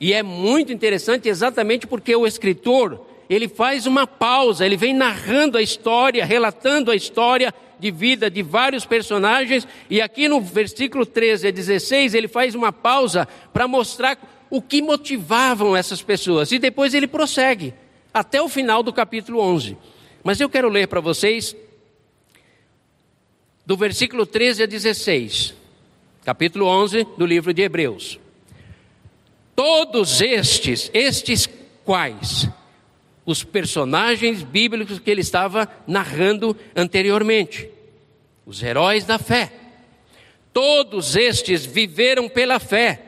E 0.00 0.12
é 0.12 0.22
muito 0.22 0.72
interessante 0.72 1.28
exatamente 1.28 1.86
porque 1.86 2.16
o 2.16 2.26
escritor, 2.26 3.06
ele 3.28 3.48
faz 3.48 3.86
uma 3.86 4.06
pausa, 4.06 4.64
ele 4.64 4.76
vem 4.76 4.94
narrando 4.94 5.58
a 5.58 5.62
história, 5.62 6.24
relatando 6.24 6.90
a 6.90 6.96
história 6.96 7.54
de 7.82 7.90
vida 7.90 8.30
de 8.30 8.42
vários 8.42 8.86
personagens, 8.86 9.66
e 9.90 10.00
aqui 10.00 10.28
no 10.28 10.40
versículo 10.40 11.04
13 11.04 11.48
a 11.48 11.50
16, 11.50 12.14
ele 12.14 12.28
faz 12.28 12.54
uma 12.54 12.72
pausa 12.72 13.26
para 13.52 13.66
mostrar 13.66 14.46
o 14.48 14.62
que 14.62 14.80
motivavam 14.80 15.76
essas 15.76 16.00
pessoas, 16.00 16.52
e 16.52 16.58
depois 16.58 16.94
ele 16.94 17.08
prossegue 17.08 17.74
até 18.14 18.40
o 18.40 18.48
final 18.48 18.82
do 18.82 18.92
capítulo 18.92 19.40
11. 19.40 19.76
Mas 20.22 20.40
eu 20.40 20.48
quero 20.48 20.68
ler 20.68 20.86
para 20.86 21.00
vocês 21.00 21.56
do 23.66 23.76
versículo 23.76 24.24
13 24.24 24.62
a 24.62 24.66
16 24.66 25.62
capítulo 26.24 26.66
11 26.66 27.04
do 27.18 27.26
livro 27.26 27.52
de 27.52 27.62
Hebreus. 27.62 28.18
Todos 29.56 30.20
estes, 30.20 30.90
estes 30.94 31.48
quais? 31.84 32.48
Os 33.24 33.44
personagens 33.44 34.42
bíblicos 34.42 34.98
que 34.98 35.10
ele 35.10 35.20
estava 35.20 35.68
narrando 35.86 36.56
anteriormente, 36.74 37.68
os 38.46 38.62
heróis 38.62 39.04
da 39.04 39.18
fé. 39.18 39.52
Todos 40.52 41.16
estes 41.16 41.64
viveram 41.64 42.28
pela 42.28 42.58
fé 42.58 43.00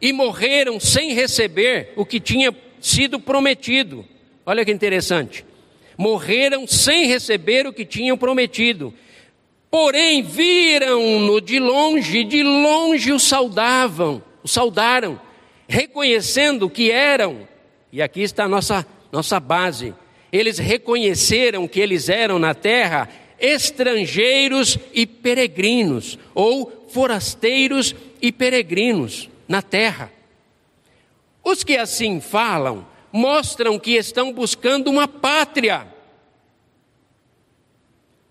e 0.00 0.12
morreram 0.12 0.80
sem 0.80 1.12
receber 1.12 1.92
o 1.96 2.04
que 2.04 2.18
tinha 2.18 2.54
sido 2.80 3.20
prometido. 3.20 4.04
Olha 4.44 4.64
que 4.64 4.72
interessante. 4.72 5.44
Morreram 5.96 6.66
sem 6.66 7.06
receber 7.06 7.66
o 7.66 7.72
que 7.72 7.84
tinham 7.84 8.16
prometido 8.16 8.94
Porém, 9.70 10.20
viram-no 10.20 11.40
de 11.40 11.60
longe, 11.60 12.24
de 12.24 12.42
longe 12.42 13.12
o 13.12 13.20
saudavam, 13.20 14.20
o 14.42 14.48
saudaram, 14.48 15.20
reconhecendo 15.68 16.68
que 16.68 16.90
eram, 16.90 17.46
e 17.92 18.02
aqui 18.02 18.22
está 18.22 18.44
a 18.44 18.48
nossa, 18.48 18.84
nossa 19.12 19.38
base, 19.38 19.94
eles 20.32 20.58
reconheceram 20.58 21.68
que 21.68 21.78
eles 21.78 22.08
eram 22.08 22.36
na 22.36 22.52
terra 22.52 23.08
estrangeiros 23.40 24.78
e 24.92 25.06
peregrinos, 25.06 26.18
ou 26.34 26.86
forasteiros 26.88 27.94
e 28.20 28.30
peregrinos 28.30 29.28
na 29.48 29.62
terra. 29.62 30.12
Os 31.42 31.64
que 31.64 31.76
assim 31.76 32.20
falam 32.20 32.86
mostram 33.12 33.78
que 33.78 33.92
estão 33.92 34.32
buscando 34.32 34.88
uma 34.88 35.08
pátria 35.08 35.86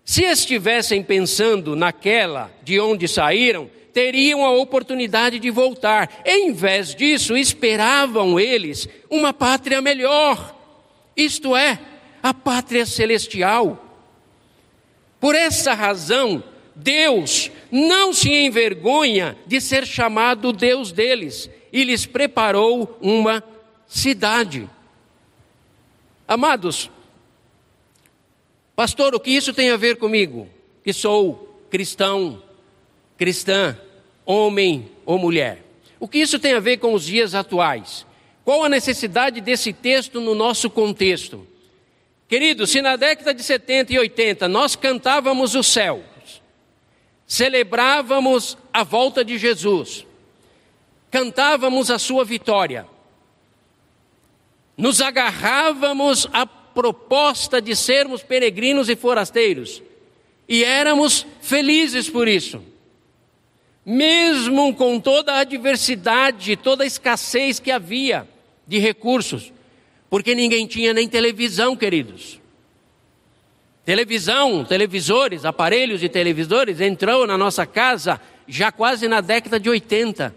se 0.04 0.24
estivessem 0.24 1.02
pensando 1.02 1.76
naquela 1.76 2.50
de 2.64 2.80
onde 2.80 3.06
saíram, 3.06 3.70
teriam 3.92 4.44
a 4.44 4.50
oportunidade 4.50 5.38
de 5.38 5.50
voltar. 5.50 6.22
Em 6.24 6.52
vez 6.52 6.94
disso, 6.94 7.36
esperavam 7.36 8.40
eles 8.40 8.88
uma 9.08 9.32
pátria 9.32 9.80
melhor, 9.80 10.56
isto 11.16 11.54
é, 11.54 11.78
a 12.22 12.34
pátria 12.34 12.84
celestial. 12.86 13.89
Por 15.20 15.34
essa 15.34 15.74
razão, 15.74 16.42
Deus 16.74 17.50
não 17.70 18.12
se 18.12 18.30
envergonha 18.30 19.36
de 19.46 19.60
ser 19.60 19.86
chamado 19.86 20.52
Deus 20.52 20.90
deles 20.90 21.50
e 21.72 21.84
lhes 21.84 22.06
preparou 22.06 22.98
uma 23.00 23.44
cidade. 23.86 24.68
Amados, 26.26 26.90
Pastor, 28.80 29.14
o 29.14 29.20
que 29.20 29.30
isso 29.30 29.52
tem 29.52 29.68
a 29.68 29.76
ver 29.76 29.96
comigo? 29.96 30.48
Que 30.82 30.90
sou 30.90 31.64
cristão, 31.68 32.42
cristã, 33.18 33.76
homem 34.24 34.90
ou 35.04 35.18
mulher. 35.18 35.62
O 35.98 36.08
que 36.08 36.16
isso 36.16 36.38
tem 36.38 36.54
a 36.54 36.60
ver 36.60 36.78
com 36.78 36.94
os 36.94 37.04
dias 37.04 37.34
atuais? 37.34 38.06
Qual 38.42 38.64
a 38.64 38.70
necessidade 38.70 39.38
desse 39.42 39.70
texto 39.74 40.18
no 40.18 40.34
nosso 40.34 40.70
contexto? 40.70 41.46
Querido, 42.30 42.64
se 42.64 42.80
na 42.80 42.94
década 42.94 43.34
de 43.34 43.42
70 43.42 43.92
e 43.92 43.98
80 43.98 44.46
nós 44.46 44.76
cantávamos 44.76 45.56
os 45.56 45.66
céus, 45.66 46.04
celebrávamos 47.26 48.56
a 48.72 48.84
volta 48.84 49.24
de 49.24 49.36
Jesus, 49.36 50.06
cantávamos 51.10 51.90
a 51.90 51.98
sua 51.98 52.24
vitória, 52.24 52.86
nos 54.76 55.00
agarrávamos 55.00 56.28
a 56.32 56.46
proposta 56.46 57.60
de 57.60 57.74
sermos 57.74 58.22
peregrinos 58.22 58.88
e 58.88 58.94
forasteiros. 58.94 59.82
E 60.48 60.62
éramos 60.62 61.26
felizes 61.42 62.08
por 62.08 62.28
isso. 62.28 62.62
Mesmo 63.84 64.72
com 64.76 65.00
toda 65.00 65.32
a 65.32 65.40
adversidade, 65.40 66.54
toda 66.54 66.84
a 66.84 66.86
escassez 66.86 67.58
que 67.58 67.72
havia 67.72 68.28
de 68.68 68.78
recursos, 68.78 69.52
porque 70.10 70.34
ninguém 70.34 70.66
tinha 70.66 70.92
nem 70.92 71.08
televisão, 71.08 71.76
queridos. 71.76 72.40
Televisão, 73.84 74.64
televisores, 74.64 75.44
aparelhos 75.44 76.00
de 76.00 76.08
televisores 76.08 76.80
entrou 76.80 77.26
na 77.26 77.38
nossa 77.38 77.64
casa 77.64 78.20
já 78.46 78.72
quase 78.72 79.06
na 79.06 79.20
década 79.20 79.58
de 79.58 79.70
80. 79.70 80.34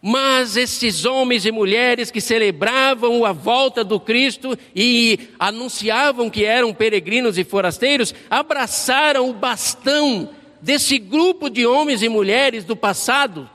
Mas 0.00 0.56
esses 0.56 1.04
homens 1.04 1.44
e 1.44 1.50
mulheres 1.50 2.12
que 2.12 2.20
celebravam 2.20 3.24
a 3.24 3.32
volta 3.32 3.82
do 3.82 3.98
Cristo 3.98 4.56
e 4.74 5.18
anunciavam 5.38 6.30
que 6.30 6.44
eram 6.44 6.72
peregrinos 6.72 7.36
e 7.36 7.42
forasteiros, 7.42 8.14
abraçaram 8.30 9.28
o 9.28 9.34
bastão 9.34 10.30
desse 10.62 10.98
grupo 10.98 11.50
de 11.50 11.66
homens 11.66 12.02
e 12.02 12.08
mulheres 12.08 12.64
do 12.64 12.76
passado, 12.76 13.50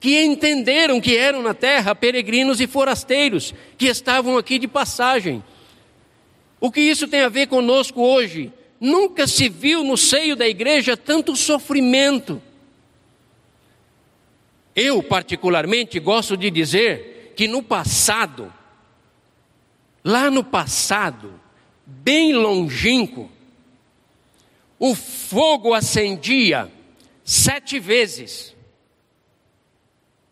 que 0.00 0.24
entenderam 0.24 1.00
que 1.00 1.16
eram 1.16 1.42
na 1.42 1.54
terra 1.54 1.94
peregrinos 1.94 2.60
e 2.60 2.66
forasteiros, 2.66 3.54
que 3.76 3.86
estavam 3.86 4.36
aqui 4.38 4.58
de 4.58 4.66
passagem. 4.66 5.44
O 6.58 6.72
que 6.72 6.80
isso 6.80 7.06
tem 7.06 7.20
a 7.20 7.28
ver 7.28 7.46
conosco 7.46 8.00
hoje? 8.00 8.52
Nunca 8.80 9.26
se 9.26 9.48
viu 9.48 9.84
no 9.84 9.96
seio 9.96 10.34
da 10.34 10.48
igreja 10.48 10.96
tanto 10.96 11.36
sofrimento 11.36 12.40
eu, 14.74 15.02
particularmente, 15.02 15.98
gosto 15.98 16.36
de 16.36 16.50
dizer 16.50 17.34
que 17.36 17.48
no 17.48 17.62
passado, 17.62 18.52
lá 20.04 20.30
no 20.30 20.44
passado, 20.44 21.38
bem 21.84 22.32
longínquo, 22.32 23.30
o 24.78 24.94
fogo 24.94 25.74
acendia 25.74 26.70
sete 27.24 27.78
vezes. 27.78 28.56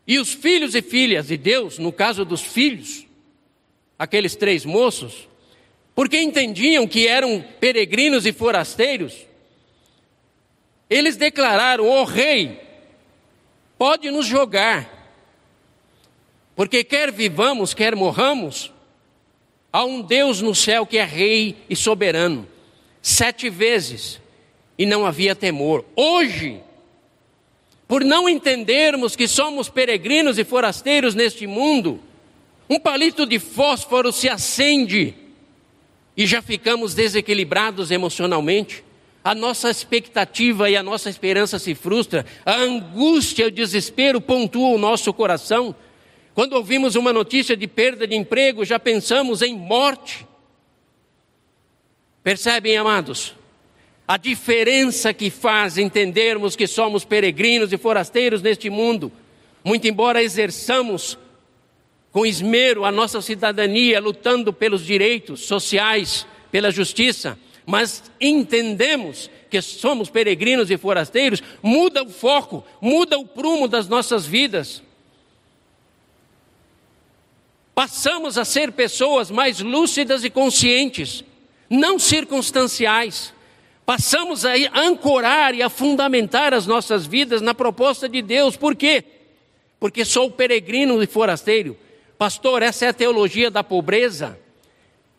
E 0.09 0.19
os 0.19 0.33
filhos 0.33 0.75
e 0.75 0.81
filhas 0.81 1.27
de 1.27 1.37
Deus, 1.37 1.79
no 1.79 1.93
caso 1.93 2.25
dos 2.25 2.41
filhos, 2.41 3.07
aqueles 3.99 4.35
três 4.35 4.65
moços, 4.65 5.29
porque 5.95 6.19
entendiam 6.19 6.89
que 6.89 7.07
eram 7.07 7.45
peregrinos 7.61 8.25
e 8.25 8.33
forasteiros, 8.33 9.27
eles 10.89 11.19
declararam: 11.19 11.87
oh, 11.87 12.05
rei, 12.05 12.59
pode 13.77 14.11
nos 14.11 14.25
jogar, 14.25 15.13
porque 16.57 16.83
quer 16.83 17.13
vivamos, 17.13 17.75
quer 17.75 17.95
morramos, 17.95 18.73
há 19.71 19.85
um 19.85 20.01
Deus 20.01 20.41
no 20.41 20.55
céu 20.55 20.87
que 20.87 20.97
é 20.97 21.05
rei 21.05 21.55
e 21.69 21.77
soberano, 21.77 22.49
sete 23.03 23.51
vezes, 23.51 24.19
e 24.79 24.87
não 24.87 25.05
havia 25.05 25.37
temor. 25.37 25.85
Hoje, 25.95 26.63
por 27.89 28.05
não 28.05 28.29
entendermos 28.29 29.17
que 29.17 29.27
somos 29.27 29.71
peregrinos 29.71 30.39
e 30.39 30.45
forasteiros 30.45 31.15
neste 31.15 31.47
mundo, 31.47 31.99
um 32.69 32.79
palito 32.79 33.25
de 33.25 33.39
fósforo 33.39 34.13
se 34.13 34.29
acende 34.29 35.15
e 36.15 36.27
já 36.27 36.43
ficamos 36.43 36.93
desequilibrados 36.93 37.91
emocionalmente 37.91 38.85
a 39.25 39.35
nossa 39.35 39.71
expectativa 39.71 40.69
e 40.69 40.77
a 40.77 40.83
nossa 40.83 41.09
esperança 41.09 41.59
se 41.59 41.75
frustra, 41.75 42.27
a 42.45 42.57
angústia 42.57 43.45
e 43.45 43.49
o 43.49 43.51
desespero 43.51 44.21
pontuam 44.21 44.75
o 44.75 44.79
nosso 44.79 45.13
coração. 45.13 45.75
Quando 46.35 46.53
ouvimos 46.53 46.95
uma 46.95 47.13
notícia 47.13 47.57
de 47.57 47.67
perda 47.67 48.07
de 48.07 48.15
emprego, 48.15 48.65
já 48.65 48.79
pensamos 48.79 49.43
em 49.43 49.55
morte. 49.55 50.27
Percebem, 52.23 52.77
amados? 52.77 53.38
A 54.09 54.17
diferença 54.17 55.13
que 55.13 55.29
faz 55.29 55.77
entendermos 55.77 56.57
que 56.57 56.67
somos 56.67 57.05
peregrinos 57.05 57.75
e 57.75 57.77
forasteiros 57.77 58.41
neste 58.41 58.71
mundo, 58.71 59.13
muito 59.63 59.87
embora 59.87 60.23
exerçamos 60.23 61.19
com 62.11 62.25
esmero 62.25 62.87
a 62.87 62.91
nossa 62.91 63.21
cidadania, 63.21 64.01
lutando 64.01 64.51
pelos 64.51 64.83
direitos 64.83 65.41
sociais, 65.41 66.27
pela 66.51 66.71
justiça, 66.71 67.39
mas 67.67 68.03
entendemos 68.19 69.29
que 69.51 69.61
somos 69.61 70.09
peregrinos 70.09 70.71
e 70.71 70.79
forasteiros, 70.79 71.43
muda 71.63 72.03
o 72.03 72.09
foco, 72.09 72.65
muda 72.81 73.19
o 73.19 73.27
prumo 73.27 73.69
das 73.69 73.89
nossas 73.89 74.25
vidas. 74.25 74.83
Passamos 77.75 78.39
a 78.39 78.45
ser 78.47 78.73
pessoas 78.73 79.31
mais 79.31 79.61
lúcidas 79.61 80.25
e 80.25 80.31
conscientes, 80.31 81.23
não 81.69 81.99
circunstanciais. 81.99 83.37
Passamos 83.89 84.45
a 84.45 84.53
ancorar 84.75 85.55
e 85.55 85.63
a 85.63 85.71
fundamentar 85.71 86.53
as 86.53 86.67
nossas 86.67 87.07
vidas 87.07 87.41
na 87.41 87.55
proposta 87.55 88.07
de 88.07 88.21
Deus. 88.21 88.55
Por 88.55 88.77
quê? 88.77 89.03
Porque 89.81 90.05
sou 90.05 90.31
peregrino 90.31 91.03
e 91.03 91.07
forasteiro. 91.07 91.75
Pastor, 92.19 92.63
essa 92.63 92.85
é 92.85 92.89
a 92.89 92.93
teologia 92.93 93.51
da 93.51 93.65
pobreza, 93.65 94.39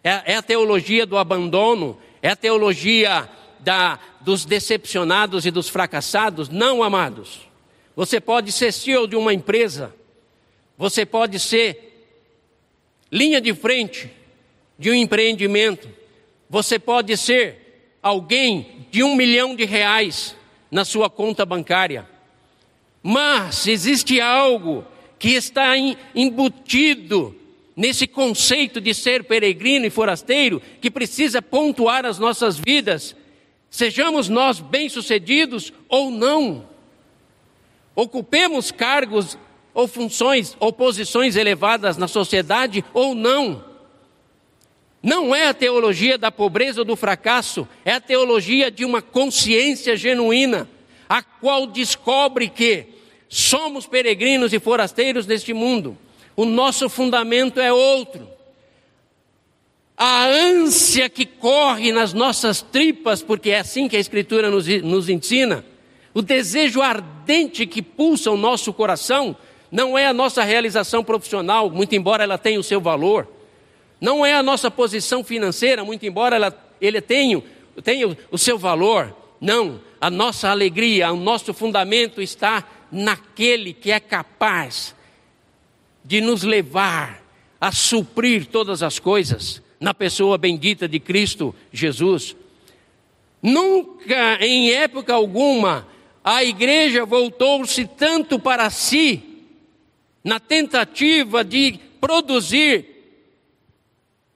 é, 0.04 0.34
é 0.34 0.36
a 0.36 0.44
teologia 0.44 1.04
do 1.08 1.18
abandono, 1.18 1.98
é 2.22 2.30
a 2.30 2.36
teologia 2.36 3.28
da, 3.60 3.98
dos 4.22 4.46
decepcionados 4.46 5.48
e 5.48 5.50
dos 5.50 5.68
fracassados? 5.68 6.48
Não, 6.48 6.84
amados. 6.84 7.40
Você 7.96 8.22
pode 8.22 8.52
ser 8.52 8.72
CEO 8.72 9.08
de 9.08 9.16
uma 9.16 9.34
empresa, 9.34 9.96
você 10.78 11.08
pode 11.08 11.40
ser 11.40 12.08
linha 13.12 13.42
de 13.42 13.52
frente 13.52 14.12
de 14.78 14.92
um 14.92 14.94
empreendimento, 14.94 15.90
você 16.48 16.78
pode 16.78 17.18
ser 17.18 17.69
alguém 18.10 18.86
de 18.92 19.04
um 19.04 19.16
milhão 19.16 19.56
de 19.56 19.66
reais 19.66 20.36
na 20.70 20.84
sua 20.84 21.10
conta 21.10 21.46
bancária. 21.46 22.08
Mas 23.02 23.68
existe 23.68 24.20
algo 24.20 24.86
que 25.18 25.30
está 25.30 25.74
embutido 26.14 27.36
nesse 27.76 28.06
conceito 28.06 28.82
de 28.82 28.94
ser 28.94 29.24
peregrino 29.24 29.86
e 29.86 29.90
forasteiro 29.90 30.62
que 30.82 30.92
precisa 30.92 31.42
pontuar 31.42 32.06
as 32.06 32.20
nossas 32.20 32.58
vidas, 32.58 33.16
sejamos 33.70 34.28
nós 34.28 34.60
bem-sucedidos 34.60 35.72
ou 35.88 36.12
não, 36.12 36.68
ocupemos 37.96 38.70
cargos 38.72 39.38
ou 39.74 39.88
funções 39.88 40.58
ou 40.60 40.74
posições 40.74 41.38
elevadas 41.38 41.96
na 41.96 42.08
sociedade 42.08 42.84
ou 42.94 43.16
não. 43.16 43.69
Não 45.02 45.34
é 45.34 45.48
a 45.48 45.54
teologia 45.54 46.18
da 46.18 46.32
pobreza 46.32 46.82
ou 46.82 46.86
do 46.86 46.96
fracasso, 46.96 47.68
é 47.86 47.94
a 47.94 48.02
teologia 48.02 48.70
de 48.70 48.84
uma 48.84 49.02
consciência 49.02 49.96
genuína, 49.96 50.70
a 51.08 51.22
qual 51.22 51.66
descobre 51.66 52.50
que 52.50 52.86
somos 53.28 53.88
peregrinos 53.88 54.54
e 54.54 54.60
forasteiros 54.60 55.26
neste 55.26 55.54
mundo 55.54 55.98
o 56.40 56.46
nosso 56.46 56.88
fundamento 56.88 57.60
é 57.60 57.74
outro. 57.74 58.26
A 59.98 60.26
ânsia 60.26 61.10
que 61.10 61.26
corre 61.26 61.92
nas 61.92 62.14
nossas 62.14 62.62
tripas, 62.62 63.22
porque 63.22 63.50
é 63.50 63.60
assim 63.60 63.90
que 63.90 63.98
a 63.98 64.00
Escritura 64.00 64.50
nos, 64.50 64.66
nos 64.82 65.10
ensina, 65.10 65.66
o 66.14 66.22
desejo 66.22 66.82
ardente 66.82 67.68
que 67.68 67.82
pulsa 67.82 68.32
o 68.32 68.38
nosso 68.38 68.72
coração, 68.72 69.36
não 69.70 69.98
é 69.98 70.08
a 70.08 70.14
nossa 70.14 70.42
realização 70.42 71.04
profissional, 71.04 71.70
muito 71.70 71.94
embora 71.94 72.24
ela 72.24 72.38
tenha 72.38 72.58
o 72.58 72.64
seu 72.64 72.80
valor, 72.80 73.28
não 74.00 74.26
é 74.26 74.34
a 74.34 74.44
nossa 74.44 74.72
posição 74.72 75.24
financeira, 75.24 75.84
muito 75.84 76.06
embora 76.06 76.36
ela 76.36 76.70
ele 76.80 77.02
tenha, 77.02 77.44
tenha 77.84 78.18
o 78.32 78.38
seu 78.38 78.58
valor, 78.58 79.16
não, 79.42 79.82
a 80.00 80.10
nossa 80.10 80.50
alegria, 80.50 81.12
o 81.12 81.18
nosso 81.18 81.54
fundamento 81.54 82.22
está 82.22 82.68
naquele 82.92 83.74
que 83.74 83.92
é 83.92 84.00
capaz 84.00 84.96
de 86.04 86.22
nos 86.22 86.44
levar 86.44 87.24
a 87.60 87.72
suprir 87.72 88.48
todas 88.48 88.82
as 88.82 88.98
coisas 88.98 89.62
na 89.80 89.94
pessoa 89.94 90.38
bendita 90.38 90.88
de 90.88 91.00
Cristo 91.00 91.54
Jesus. 91.72 92.36
Nunca, 93.42 94.38
em 94.46 94.72
época 94.72 95.14
alguma, 95.14 95.88
a 96.24 96.44
igreja 96.44 97.06
voltou-se 97.06 97.86
tanto 97.86 98.40
para 98.40 98.70
si, 98.70 99.24
na 100.24 100.40
tentativa 100.40 101.44
de 101.44 101.80
produzir 102.00 102.89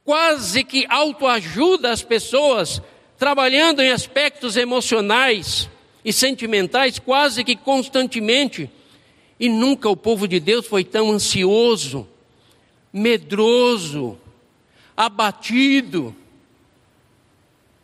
quase 0.05 0.63
que 0.63 0.85
autoajuda 0.89 1.91
às 1.91 2.01
pessoas, 2.01 2.81
trabalhando 3.17 3.81
em 3.81 3.91
aspectos 3.91 4.57
emocionais 4.57 5.69
e 6.03 6.11
sentimentais 6.11 6.99
quase 6.99 7.43
que 7.43 7.55
constantemente 7.55 8.69
e 9.39 9.49
nunca 9.49 9.89
o 9.89 9.95
povo 9.95 10.27
de 10.27 10.39
Deus 10.39 10.67
foi 10.67 10.83
tão 10.83 11.11
ansioso, 11.11 12.07
medroso, 12.91 14.17
abatido. 14.95 16.15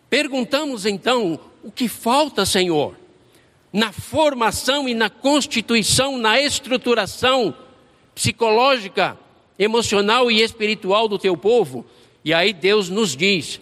Perguntamos 0.09 0.85
então: 0.85 1.39
o 1.63 1.71
que 1.71 1.87
falta, 1.87 2.45
Senhor? 2.45 2.95
Na 3.71 3.91
formação 3.91 4.89
e 4.89 4.93
na 4.93 5.09
constituição, 5.09 6.17
na 6.17 6.41
estruturação 6.41 7.55
psicológica, 8.15 9.17
emocional 9.57 10.31
e 10.31 10.41
espiritual 10.41 11.07
do 11.07 11.19
teu 11.19 11.37
povo? 11.37 11.85
E 12.23 12.33
aí 12.33 12.53
Deus 12.53 12.89
nos 12.89 13.15
diz: 13.15 13.59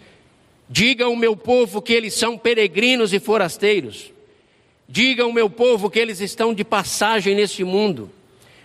diga 0.68 1.04
ao 1.04 1.16
meu 1.16 1.36
povo 1.36 1.80
que 1.80 1.92
eles 1.92 2.14
são 2.14 2.36
peregrinos 2.36 3.12
e 3.12 3.20
forasteiros. 3.20 4.12
Diga 4.88 5.22
ao 5.22 5.32
meu 5.32 5.50
povo 5.50 5.90
que 5.90 5.98
eles 5.98 6.20
estão 6.20 6.54
de 6.54 6.64
passagem 6.64 7.34
neste 7.34 7.62
mundo. 7.62 8.10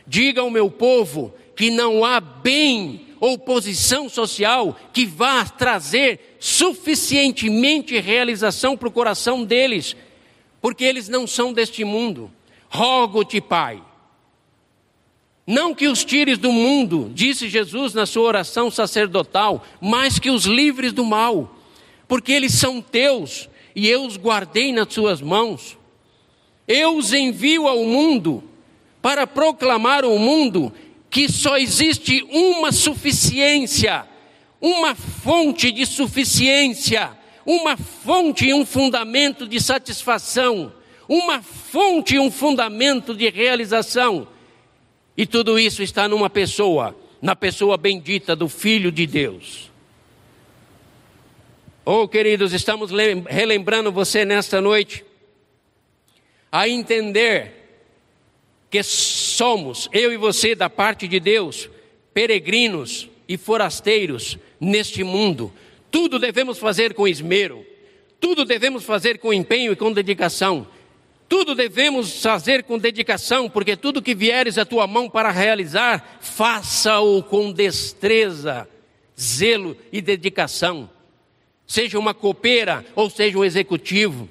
Diga 0.08 0.42
ao 0.42 0.50
meu 0.50 0.72
povo 0.72 1.34
que 1.56 1.70
não 1.70 2.04
há 2.06 2.20
bem 2.20 3.08
ou 3.20 3.38
posição 3.38 4.10
social 4.10 4.78
que 4.92 5.06
vá 5.06 5.46
trazer 5.46 6.36
suficientemente 6.40 8.00
realização 8.00 8.76
para 8.76 8.88
o 8.88 8.92
coração 8.92 9.44
deles, 9.44 9.96
porque 10.62 10.84
eles 10.84 11.08
não 11.08 11.26
são 11.28 11.54
deste 11.54 11.84
mundo. 11.84 12.32
Rogo-te, 12.70 13.40
Pai. 13.40 13.82
Não 15.46 15.76
que 15.76 15.88
os 15.88 16.06
tires 16.06 16.38
do 16.38 16.52
mundo, 16.52 17.12
disse 17.14 17.50
Jesus 17.50 17.94
na 17.94 18.06
sua 18.06 18.24
oração 18.24 18.72
sacerdotal, 18.72 19.64
mas 19.82 20.18
que 20.18 20.30
os 20.30 20.46
livres 20.46 20.94
do 20.94 21.04
mal, 21.04 21.54
porque 22.08 22.32
eles 22.32 22.54
são 22.54 22.82
teus 22.82 23.50
e 23.76 23.88
eu 23.88 24.06
os 24.06 24.18
guardei 24.18 24.72
nas 24.72 24.94
suas 24.94 25.22
mãos. 25.22 25.78
Eu 26.68 26.96
os 26.96 27.14
envio 27.14 27.68
ao 27.68 27.84
mundo 27.84 28.44
para 29.02 29.28
proclamar 29.28 30.06
ao 30.06 30.18
mundo 30.18 30.72
que 31.10 31.28
só 31.28 31.58
existe 31.58 32.26
uma 32.32 32.72
suficiência, 32.72 34.06
uma 34.62 34.96
fonte 34.96 35.72
de 35.72 35.86
suficiência, 35.86 37.12
uma 37.46 37.76
fonte 37.76 38.48
e 38.48 38.54
um 38.54 38.66
fundamento 38.66 39.46
de 39.46 39.60
satisfação, 39.60 40.72
uma 41.08 41.42
fonte 41.42 42.16
e 42.16 42.20
um 42.20 42.32
fundamento 42.32 43.14
de 43.14 43.30
realização. 43.30 44.28
E 45.16 45.26
tudo 45.26 45.60
isso 45.60 45.84
está 45.84 46.08
numa 46.08 46.30
pessoa, 46.30 46.96
na 47.22 47.36
pessoa 47.36 47.78
bendita 47.78 48.36
do 48.36 48.50
Filho 48.50 48.92
de 48.92 49.06
Deus. 49.06 49.72
Oh, 51.86 52.08
queridos, 52.08 52.54
estamos 52.54 52.92
relembrando 53.30 53.92
você 53.92 54.24
nesta 54.24 54.62
noite 54.62 55.04
a 56.52 56.68
entender 56.68 57.64
que 58.70 58.82
somos, 58.82 59.90
eu 59.92 60.12
e 60.12 60.18
você, 60.18 60.56
da 60.56 60.70
parte 60.70 61.08
de 61.08 61.20
Deus, 61.20 61.70
peregrinos 62.14 63.10
e 63.28 63.38
forasteiros 63.38 64.38
neste 64.60 65.04
mundo. 65.04 65.54
Tudo 65.92 66.18
devemos 66.18 66.58
fazer 66.58 66.94
com 66.94 67.08
esmero, 67.08 67.66
tudo 68.20 68.46
devemos 68.46 68.84
fazer 68.84 69.20
com 69.20 69.34
empenho 69.34 69.74
e 69.74 69.76
com 69.76 69.92
dedicação. 69.92 70.66
Tudo 71.28 71.56
devemos 71.56 72.22
fazer 72.22 72.64
com 72.64 72.78
dedicação, 72.78 73.50
porque 73.50 73.76
tudo 73.76 74.02
que 74.02 74.14
vieres 74.14 74.58
à 74.58 74.66
tua 74.66 74.86
mão 74.86 75.10
para 75.10 75.32
realizar, 75.32 76.18
faça-o 76.22 77.24
com 77.24 77.52
destreza, 77.52 78.68
zelo 79.20 79.76
e 79.92 80.02
dedicação 80.02 80.90
seja 81.74 81.98
uma 81.98 82.14
copeira 82.14 82.86
ou 82.96 83.10
seja 83.10 83.38
um 83.38 83.44
executivo, 83.44 84.30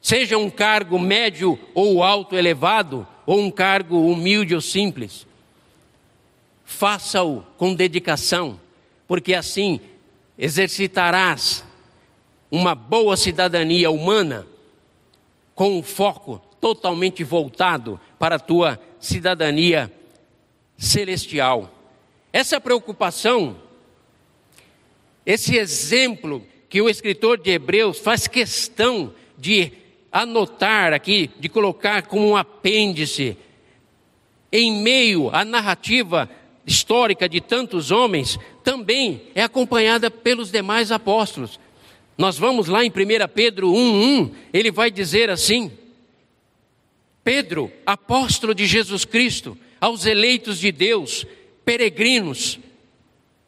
seja 0.00 0.36
um 0.36 0.50
cargo 0.50 0.98
médio 0.98 1.58
ou 1.74 2.02
alto 2.02 2.36
elevado, 2.36 3.06
ou 3.26 3.40
um 3.40 3.50
cargo 3.50 4.06
humilde 4.06 4.54
ou 4.54 4.60
simples. 4.60 5.26
Faça-o 6.66 7.42
com 7.56 7.74
dedicação, 7.74 8.60
porque 9.08 9.32
assim 9.32 9.80
exercitarás 10.36 11.64
uma 12.50 12.74
boa 12.74 13.16
cidadania 13.16 13.90
humana 13.90 14.46
com 15.54 15.78
um 15.78 15.82
foco 15.82 16.40
totalmente 16.60 17.22
voltado 17.22 18.00
para 18.18 18.36
a 18.36 18.40
tua 18.40 18.80
cidadania 18.98 19.92
celestial. 20.76 21.70
Essa 22.32 22.60
preocupação 22.60 23.56
esse 25.26 25.56
exemplo 25.56 26.44
que 26.68 26.82
o 26.82 26.88
escritor 26.88 27.38
de 27.38 27.50
Hebreus 27.50 27.98
faz 27.98 28.26
questão 28.26 29.14
de 29.38 29.72
anotar 30.12 30.92
aqui, 30.92 31.30
de 31.38 31.48
colocar 31.48 32.02
como 32.02 32.28
um 32.28 32.36
apêndice, 32.36 33.36
em 34.52 34.82
meio 34.82 35.30
à 35.34 35.44
narrativa 35.44 36.28
histórica 36.66 37.28
de 37.28 37.40
tantos 37.40 37.90
homens, 37.90 38.38
também 38.62 39.22
é 39.34 39.42
acompanhada 39.42 40.10
pelos 40.10 40.50
demais 40.50 40.92
apóstolos. 40.92 41.58
Nós 42.16 42.38
vamos 42.38 42.68
lá 42.68 42.84
em 42.84 42.88
1 42.88 42.92
Pedro 43.34 43.72
1,1, 43.72 44.30
ele 44.52 44.70
vai 44.70 44.90
dizer 44.90 45.30
assim: 45.30 45.72
Pedro, 47.22 47.72
apóstolo 47.84 48.54
de 48.54 48.66
Jesus 48.66 49.04
Cristo, 49.04 49.58
aos 49.80 50.06
eleitos 50.06 50.58
de 50.58 50.70
Deus, 50.70 51.26
peregrinos, 51.64 52.58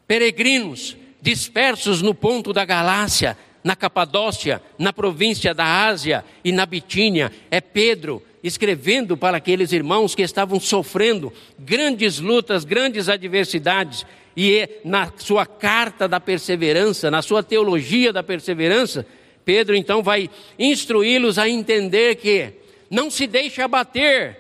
peregrinos, 0.07 0.97
dispersos 1.21 2.03
no 2.03 2.15
ponto 2.15 2.53
da 2.53 2.65
Galácia, 2.65 3.39
na 3.63 3.75
Capadócia, 3.75 4.63
na 4.79 4.93
província 4.93 5.53
da 5.53 5.87
Ásia 5.87 6.25
e 6.45 6.53
na 6.53 6.65
Bitínia. 6.67 7.33
É 7.51 7.61
Pedro 7.61 8.23
escrevendo 8.43 9.17
para 9.17 9.37
aqueles 9.37 9.73
irmãos 9.73 10.15
que 10.15 10.23
estavam 10.23 10.61
sofrendo 10.61 11.33
grandes 11.59 12.19
lutas, 12.19 12.65
grandes 12.65 13.09
adversidades. 13.09 14.07
E 14.37 14.57
é 14.57 14.81
na 14.85 15.13
sua 15.17 15.47
carta 15.47 16.07
da 16.07 16.21
perseverança, 16.21 17.11
na 17.11 17.23
sua 17.23 17.43
teologia 17.43 18.13
da 18.13 18.23
perseverança, 18.23 19.07
Pedro 19.47 19.77
então 19.77 20.03
vai 20.03 20.29
instruí-los 20.59 21.39
a 21.39 21.49
entender 21.49 22.17
que 22.17 22.53
não 22.91 23.09
se 23.11 23.29
deixe 23.29 23.63
abater, 23.63 24.37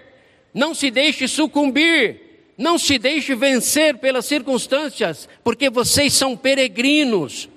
não 0.52 0.74
se 0.74 0.90
deixe 0.90 1.28
sucumbir, 1.28 2.20
não 2.58 2.76
se 2.76 2.98
deixe 2.98 3.34
vencer 3.36 3.98
pelas 3.98 4.26
circunstâncias, 4.26 5.28
porque 5.44 5.70
vocês 5.70 6.12
são 6.12 6.36
peregrinos 6.36 7.48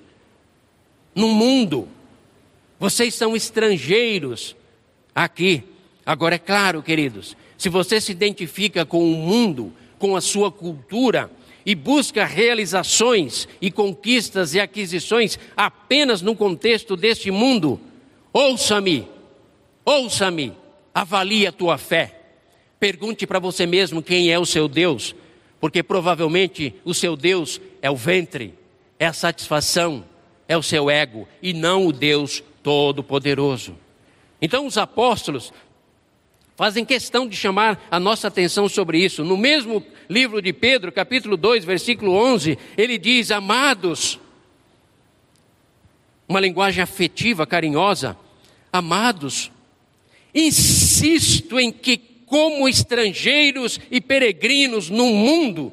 no 1.12 1.28
mundo. 1.28 1.88
Vocês 2.78 3.14
são 3.14 3.34
estrangeiros 3.34 4.54
aqui. 5.14 5.64
Agora 6.10 6.34
é 6.34 6.38
claro, 6.38 6.82
queridos, 6.82 7.36
se 7.56 7.68
você 7.68 8.00
se 8.00 8.10
identifica 8.10 8.84
com 8.84 9.12
o 9.12 9.14
mundo, 9.14 9.72
com 9.96 10.16
a 10.16 10.20
sua 10.20 10.50
cultura 10.50 11.30
e 11.64 11.72
busca 11.72 12.24
realizações 12.24 13.46
e 13.60 13.70
conquistas 13.70 14.52
e 14.52 14.58
aquisições 14.58 15.38
apenas 15.56 16.20
no 16.20 16.34
contexto 16.34 16.96
deste 16.96 17.30
mundo, 17.30 17.80
ouça-me, 18.32 19.06
ouça-me, 19.84 20.52
avalie 20.92 21.46
a 21.46 21.52
tua 21.52 21.78
fé. 21.78 22.22
Pergunte 22.80 23.24
para 23.24 23.38
você 23.38 23.64
mesmo 23.64 24.02
quem 24.02 24.32
é 24.32 24.38
o 24.40 24.44
seu 24.44 24.66
Deus, 24.66 25.14
porque 25.60 25.80
provavelmente 25.80 26.74
o 26.84 26.92
seu 26.92 27.16
Deus 27.16 27.60
é 27.80 27.88
o 27.88 27.94
ventre, 27.94 28.52
é 28.98 29.06
a 29.06 29.12
satisfação, 29.12 30.04
é 30.48 30.56
o 30.56 30.62
seu 30.62 30.90
ego 30.90 31.28
e 31.40 31.52
não 31.52 31.86
o 31.86 31.92
Deus 31.92 32.42
Todo-Poderoso. 32.64 33.76
Então 34.42 34.66
os 34.66 34.76
apóstolos 34.76 35.52
fazem 36.60 36.84
questão 36.84 37.26
de 37.26 37.34
chamar 37.34 37.86
a 37.90 37.98
nossa 37.98 38.28
atenção 38.28 38.68
sobre 38.68 39.02
isso. 39.02 39.24
No 39.24 39.34
mesmo 39.34 39.82
livro 40.10 40.42
de 40.42 40.52
Pedro, 40.52 40.92
capítulo 40.92 41.34
2, 41.34 41.64
versículo 41.64 42.12
11, 42.12 42.58
ele 42.76 42.98
diz: 42.98 43.30
Amados, 43.30 44.20
uma 46.28 46.38
linguagem 46.38 46.82
afetiva, 46.82 47.46
carinhosa, 47.46 48.14
amados, 48.70 49.50
insisto 50.34 51.58
em 51.58 51.72
que 51.72 51.96
como 52.26 52.68
estrangeiros 52.68 53.80
e 53.90 53.98
peregrinos 53.98 54.90
no 54.90 55.06
mundo, 55.06 55.72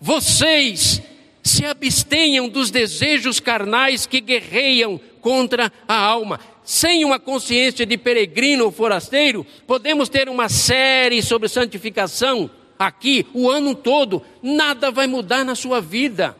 vocês 0.00 1.02
se 1.42 1.64
abstenham 1.64 2.48
dos 2.48 2.70
desejos 2.70 3.40
carnais 3.40 4.06
que 4.06 4.20
guerreiam 4.20 5.00
contra 5.20 5.72
a 5.88 5.96
alma. 5.96 6.38
Sem 6.68 7.02
uma 7.02 7.18
consciência 7.18 7.86
de 7.86 7.96
peregrino 7.96 8.66
ou 8.66 8.70
forasteiro, 8.70 9.46
podemos 9.66 10.10
ter 10.10 10.28
uma 10.28 10.50
série 10.50 11.22
sobre 11.22 11.48
santificação 11.48 12.50
aqui 12.78 13.24
o 13.32 13.48
ano 13.48 13.74
todo, 13.74 14.22
nada 14.42 14.90
vai 14.90 15.06
mudar 15.06 15.46
na 15.46 15.54
sua 15.54 15.80
vida, 15.80 16.36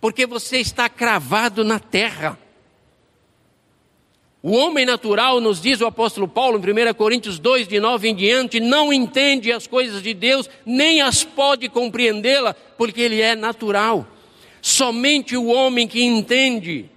porque 0.00 0.26
você 0.26 0.58
está 0.58 0.88
cravado 0.88 1.64
na 1.64 1.80
terra. 1.80 2.38
O 4.40 4.52
homem 4.52 4.86
natural, 4.86 5.40
nos 5.40 5.60
diz 5.60 5.80
o 5.80 5.86
apóstolo 5.86 6.28
Paulo 6.28 6.56
em 6.56 6.90
1 6.90 6.94
Coríntios 6.94 7.40
2, 7.40 7.66
de 7.66 7.80
9 7.80 8.10
em 8.10 8.14
diante, 8.14 8.60
não 8.60 8.92
entende 8.92 9.50
as 9.50 9.66
coisas 9.66 10.00
de 10.04 10.14
Deus, 10.14 10.48
nem 10.64 11.02
as 11.02 11.24
pode 11.24 11.68
compreendê-la, 11.68 12.54
porque 12.78 13.00
ele 13.00 13.20
é 13.20 13.34
natural. 13.34 14.06
Somente 14.62 15.36
o 15.36 15.46
homem 15.46 15.88
que 15.88 16.00
entende, 16.00 16.88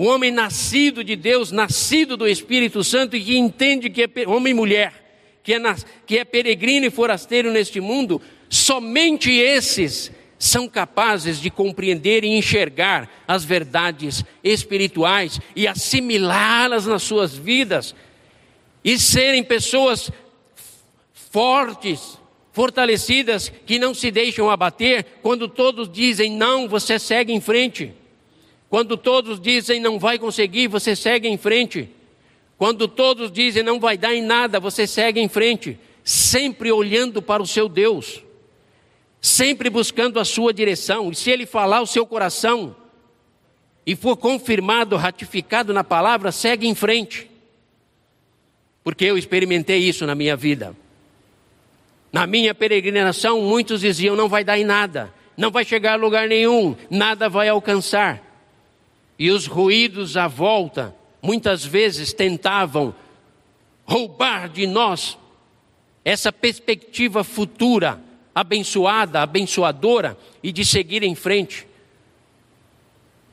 o 0.00 0.04
homem 0.04 0.30
nascido 0.30 1.04
de 1.04 1.14
Deus, 1.14 1.52
nascido 1.52 2.16
do 2.16 2.26
Espírito 2.26 2.82
Santo 2.82 3.14
e 3.16 3.22
que 3.22 3.36
entende 3.36 3.90
que 3.90 4.04
é 4.04 4.26
homem 4.26 4.52
e 4.52 4.54
mulher, 4.54 5.38
que 5.42 5.52
é, 5.52 5.58
que 6.06 6.16
é 6.16 6.24
peregrino 6.24 6.86
e 6.86 6.90
forasteiro 6.90 7.52
neste 7.52 7.82
mundo, 7.82 8.18
somente 8.48 9.30
esses 9.30 10.10
são 10.38 10.66
capazes 10.66 11.38
de 11.38 11.50
compreender 11.50 12.24
e 12.24 12.28
enxergar 12.28 13.10
as 13.28 13.44
verdades 13.44 14.24
espirituais 14.42 15.38
e 15.54 15.68
assimilá-las 15.68 16.86
nas 16.86 17.02
suas 17.02 17.36
vidas 17.36 17.94
e 18.82 18.98
serem 18.98 19.44
pessoas 19.44 20.10
fortes, 21.12 22.18
fortalecidas, 22.52 23.52
que 23.66 23.78
não 23.78 23.92
se 23.92 24.10
deixam 24.10 24.48
abater 24.48 25.04
quando 25.20 25.46
todos 25.46 25.92
dizem 25.92 26.32
não, 26.32 26.66
você 26.66 26.98
segue 26.98 27.34
em 27.34 27.40
frente. 27.42 27.99
Quando 28.70 28.96
todos 28.96 29.38
dizem 29.38 29.78
não 29.78 29.98
vai 29.98 30.18
conseguir, 30.18 30.68
você 30.68 30.96
segue 30.96 31.28
em 31.28 31.36
frente. 31.36 31.90
Quando 32.56 32.88
todos 32.88 33.30
dizem 33.30 33.62
não 33.62 33.78
vai 33.78 33.98
dar 33.98 34.14
em 34.14 34.22
nada, 34.22 34.58
você 34.58 34.86
segue 34.86 35.20
em 35.20 35.28
frente, 35.28 35.78
sempre 36.02 36.72
olhando 36.72 37.20
para 37.20 37.42
o 37.42 37.46
seu 37.46 37.68
Deus 37.68 38.22
sempre 39.20 39.68
buscando 39.68 40.18
a 40.18 40.24
sua 40.24 40.52
direção. 40.52 41.10
E 41.10 41.14
se 41.14 41.30
ele 41.30 41.44
falar 41.44 41.80
o 41.80 41.86
seu 41.86 42.06
coração 42.06 42.74
e 43.84 43.94
for 43.94 44.16
confirmado, 44.16 44.96
ratificado 44.96 45.72
na 45.72 45.84
palavra, 45.84 46.32
segue 46.32 46.66
em 46.66 46.74
frente. 46.74 47.30
Porque 48.82 49.04
eu 49.04 49.18
experimentei 49.18 49.78
isso 49.78 50.06
na 50.06 50.14
minha 50.14 50.36
vida. 50.36 50.74
Na 52.12 52.26
minha 52.26 52.54
peregrinação, 52.54 53.42
muitos 53.42 53.82
diziam: 53.82 54.16
não 54.16 54.28
vai 54.28 54.42
dar 54.42 54.58
em 54.58 54.64
nada, 54.64 55.12
não 55.36 55.50
vai 55.50 55.64
chegar 55.64 55.92
a 55.92 55.96
lugar 55.96 56.26
nenhum, 56.26 56.74
nada 56.88 57.28
vai 57.28 57.48
alcançar. 57.48 58.29
E 59.20 59.30
os 59.30 59.46
ruídos 59.46 60.16
à 60.16 60.26
volta, 60.26 60.96
muitas 61.20 61.62
vezes 61.62 62.10
tentavam 62.10 62.94
roubar 63.84 64.48
de 64.48 64.66
nós 64.66 65.18
essa 66.02 66.32
perspectiva 66.32 67.22
futura, 67.22 68.02
abençoada, 68.34 69.20
abençoadora 69.20 70.16
e 70.42 70.50
de 70.50 70.64
seguir 70.64 71.02
em 71.02 71.14
frente. 71.14 71.66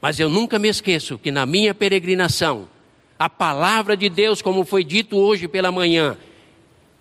Mas 0.02 0.20
eu 0.20 0.28
nunca 0.28 0.60
me 0.60 0.68
esqueço 0.68 1.18
que 1.18 1.32
na 1.32 1.46
minha 1.46 1.74
peregrinação, 1.74 2.68
a 3.18 3.30
palavra 3.30 3.96
de 3.96 4.10
Deus, 4.10 4.42
como 4.42 4.66
foi 4.66 4.84
dito 4.84 5.16
hoje 5.16 5.48
pela 5.48 5.72
manhã, 5.72 6.18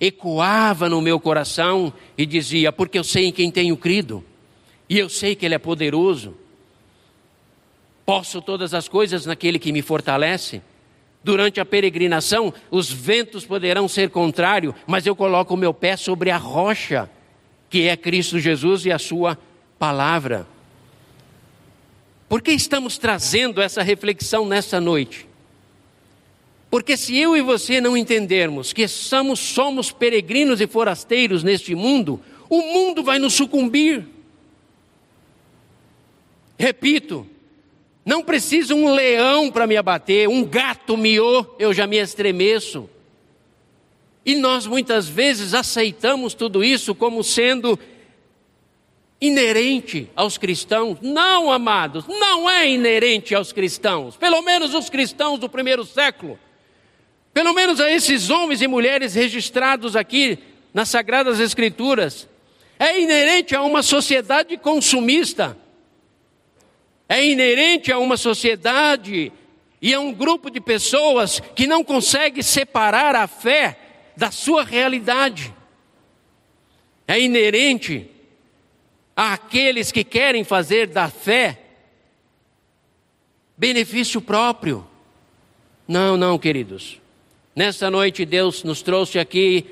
ecoava 0.00 0.88
no 0.88 1.02
meu 1.02 1.18
coração 1.18 1.92
e 2.16 2.24
dizia: 2.24 2.70
Porque 2.70 3.00
eu 3.00 3.04
sei 3.04 3.26
em 3.26 3.32
quem 3.32 3.50
tenho 3.50 3.76
crido, 3.76 4.24
e 4.88 4.96
eu 4.96 5.08
sei 5.08 5.34
que 5.34 5.44
Ele 5.44 5.56
é 5.56 5.58
poderoso. 5.58 6.45
Posso 8.06 8.40
todas 8.40 8.72
as 8.72 8.86
coisas 8.86 9.26
naquele 9.26 9.58
que 9.58 9.72
me 9.72 9.82
fortalece. 9.82 10.62
Durante 11.24 11.60
a 11.60 11.64
peregrinação, 11.64 12.54
os 12.70 12.90
ventos 12.90 13.44
poderão 13.44 13.88
ser 13.88 14.10
contrários, 14.10 14.76
mas 14.86 15.04
eu 15.04 15.16
coloco 15.16 15.54
o 15.54 15.56
meu 15.56 15.74
pé 15.74 15.96
sobre 15.96 16.30
a 16.30 16.36
rocha, 16.36 17.10
que 17.68 17.88
é 17.88 17.96
Cristo 17.96 18.38
Jesus 18.38 18.86
e 18.86 18.92
a 18.92 18.98
Sua 18.98 19.36
palavra. 19.76 20.46
Por 22.28 22.40
que 22.40 22.52
estamos 22.52 22.96
trazendo 22.96 23.60
essa 23.60 23.82
reflexão 23.82 24.46
nessa 24.46 24.80
noite? 24.80 25.26
Porque 26.70 26.96
se 26.96 27.16
eu 27.16 27.36
e 27.36 27.42
você 27.42 27.80
não 27.80 27.96
entendermos 27.96 28.72
que 28.72 28.86
somos, 28.86 29.40
somos 29.40 29.90
peregrinos 29.90 30.60
e 30.60 30.66
forasteiros 30.68 31.42
neste 31.42 31.74
mundo, 31.74 32.20
o 32.48 32.60
mundo 32.62 33.02
vai 33.02 33.18
nos 33.18 33.34
sucumbir. 33.34 34.06
Repito, 36.56 37.26
não 38.06 38.22
precisa 38.22 38.72
um 38.72 38.94
leão 38.94 39.50
para 39.50 39.66
me 39.66 39.76
abater, 39.76 40.28
um 40.28 40.44
gato 40.44 40.96
miou, 40.96 41.56
eu 41.58 41.74
já 41.74 41.88
me 41.88 41.96
estremeço. 41.96 42.88
E 44.24 44.36
nós 44.36 44.64
muitas 44.64 45.08
vezes 45.08 45.54
aceitamos 45.54 46.32
tudo 46.32 46.62
isso 46.62 46.94
como 46.94 47.24
sendo 47.24 47.76
inerente 49.20 50.08
aos 50.14 50.38
cristãos. 50.38 50.98
Não, 51.02 51.50
amados, 51.50 52.06
não 52.06 52.48
é 52.48 52.70
inerente 52.70 53.34
aos 53.34 53.52
cristãos. 53.52 54.16
Pelo 54.16 54.40
menos 54.40 54.72
os 54.72 54.88
cristãos 54.88 55.40
do 55.40 55.48
primeiro 55.48 55.84
século. 55.84 56.38
Pelo 57.34 57.52
menos 57.52 57.80
a 57.80 57.90
esses 57.90 58.30
homens 58.30 58.62
e 58.62 58.68
mulheres 58.68 59.14
registrados 59.14 59.96
aqui 59.96 60.38
nas 60.72 60.88
Sagradas 60.90 61.40
Escrituras. 61.40 62.28
É 62.78 63.00
inerente 63.00 63.56
a 63.56 63.62
uma 63.62 63.82
sociedade 63.82 64.56
consumista. 64.56 65.56
É 67.08 67.24
inerente 67.24 67.92
a 67.92 67.98
uma 67.98 68.16
sociedade 68.16 69.32
e 69.80 69.94
a 69.94 70.00
um 70.00 70.12
grupo 70.12 70.50
de 70.50 70.60
pessoas 70.60 71.40
que 71.54 71.66
não 71.66 71.84
consegue 71.84 72.42
separar 72.42 73.14
a 73.14 73.26
fé 73.26 73.78
da 74.16 74.30
sua 74.30 74.64
realidade. 74.64 75.54
É 77.06 77.20
inerente 77.20 78.10
àqueles 79.14 79.92
que 79.92 80.02
querem 80.02 80.42
fazer 80.42 80.88
da 80.88 81.08
fé 81.08 81.60
benefício 83.56 84.20
próprio. 84.20 84.86
Não, 85.86 86.16
não, 86.16 86.38
queridos. 86.38 87.00
Nesta 87.54 87.90
noite, 87.90 88.24
Deus 88.24 88.64
nos 88.64 88.82
trouxe 88.82 89.18
aqui 89.18 89.64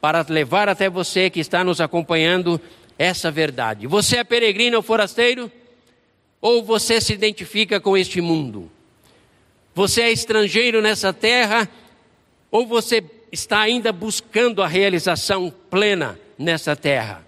para 0.00 0.24
levar 0.28 0.68
até 0.68 0.88
você 0.88 1.30
que 1.30 1.40
está 1.40 1.64
nos 1.64 1.80
acompanhando 1.80 2.60
essa 2.98 3.30
verdade. 3.30 3.86
Você 3.86 4.18
é 4.18 4.24
peregrino 4.24 4.76
ou 4.76 4.82
forasteiro? 4.82 5.50
Ou 6.44 6.62
você 6.62 7.00
se 7.00 7.14
identifica 7.14 7.80
com 7.80 7.96
este 7.96 8.20
mundo? 8.20 8.70
Você 9.74 10.02
é 10.02 10.12
estrangeiro 10.12 10.82
nessa 10.82 11.10
terra? 11.10 11.66
Ou 12.50 12.66
você 12.66 13.02
está 13.32 13.60
ainda 13.60 13.90
buscando 13.90 14.62
a 14.62 14.68
realização 14.68 15.50
plena 15.70 16.20
nessa 16.38 16.76
terra? 16.76 17.26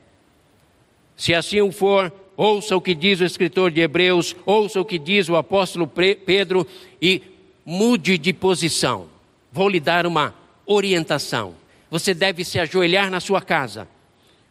Se 1.16 1.32
assim 1.32 1.72
for, 1.72 2.12
ouça 2.36 2.76
o 2.76 2.80
que 2.82 2.94
diz 2.94 3.18
o 3.18 3.24
escritor 3.24 3.70
de 3.70 3.80
Hebreus, 3.80 4.36
ouça 4.44 4.78
o 4.82 4.84
que 4.84 4.98
diz 4.98 5.30
o 5.30 5.36
apóstolo 5.36 5.86
Pedro 5.86 6.66
e 7.00 7.22
mude 7.64 8.18
de 8.18 8.34
posição. 8.34 9.08
Vou 9.50 9.70
lhe 9.70 9.80
dar 9.80 10.06
uma 10.06 10.34
orientação. 10.66 11.54
Você 11.90 12.12
deve 12.12 12.44
se 12.44 12.58
ajoelhar 12.58 13.10
na 13.10 13.20
sua 13.20 13.40
casa 13.40 13.88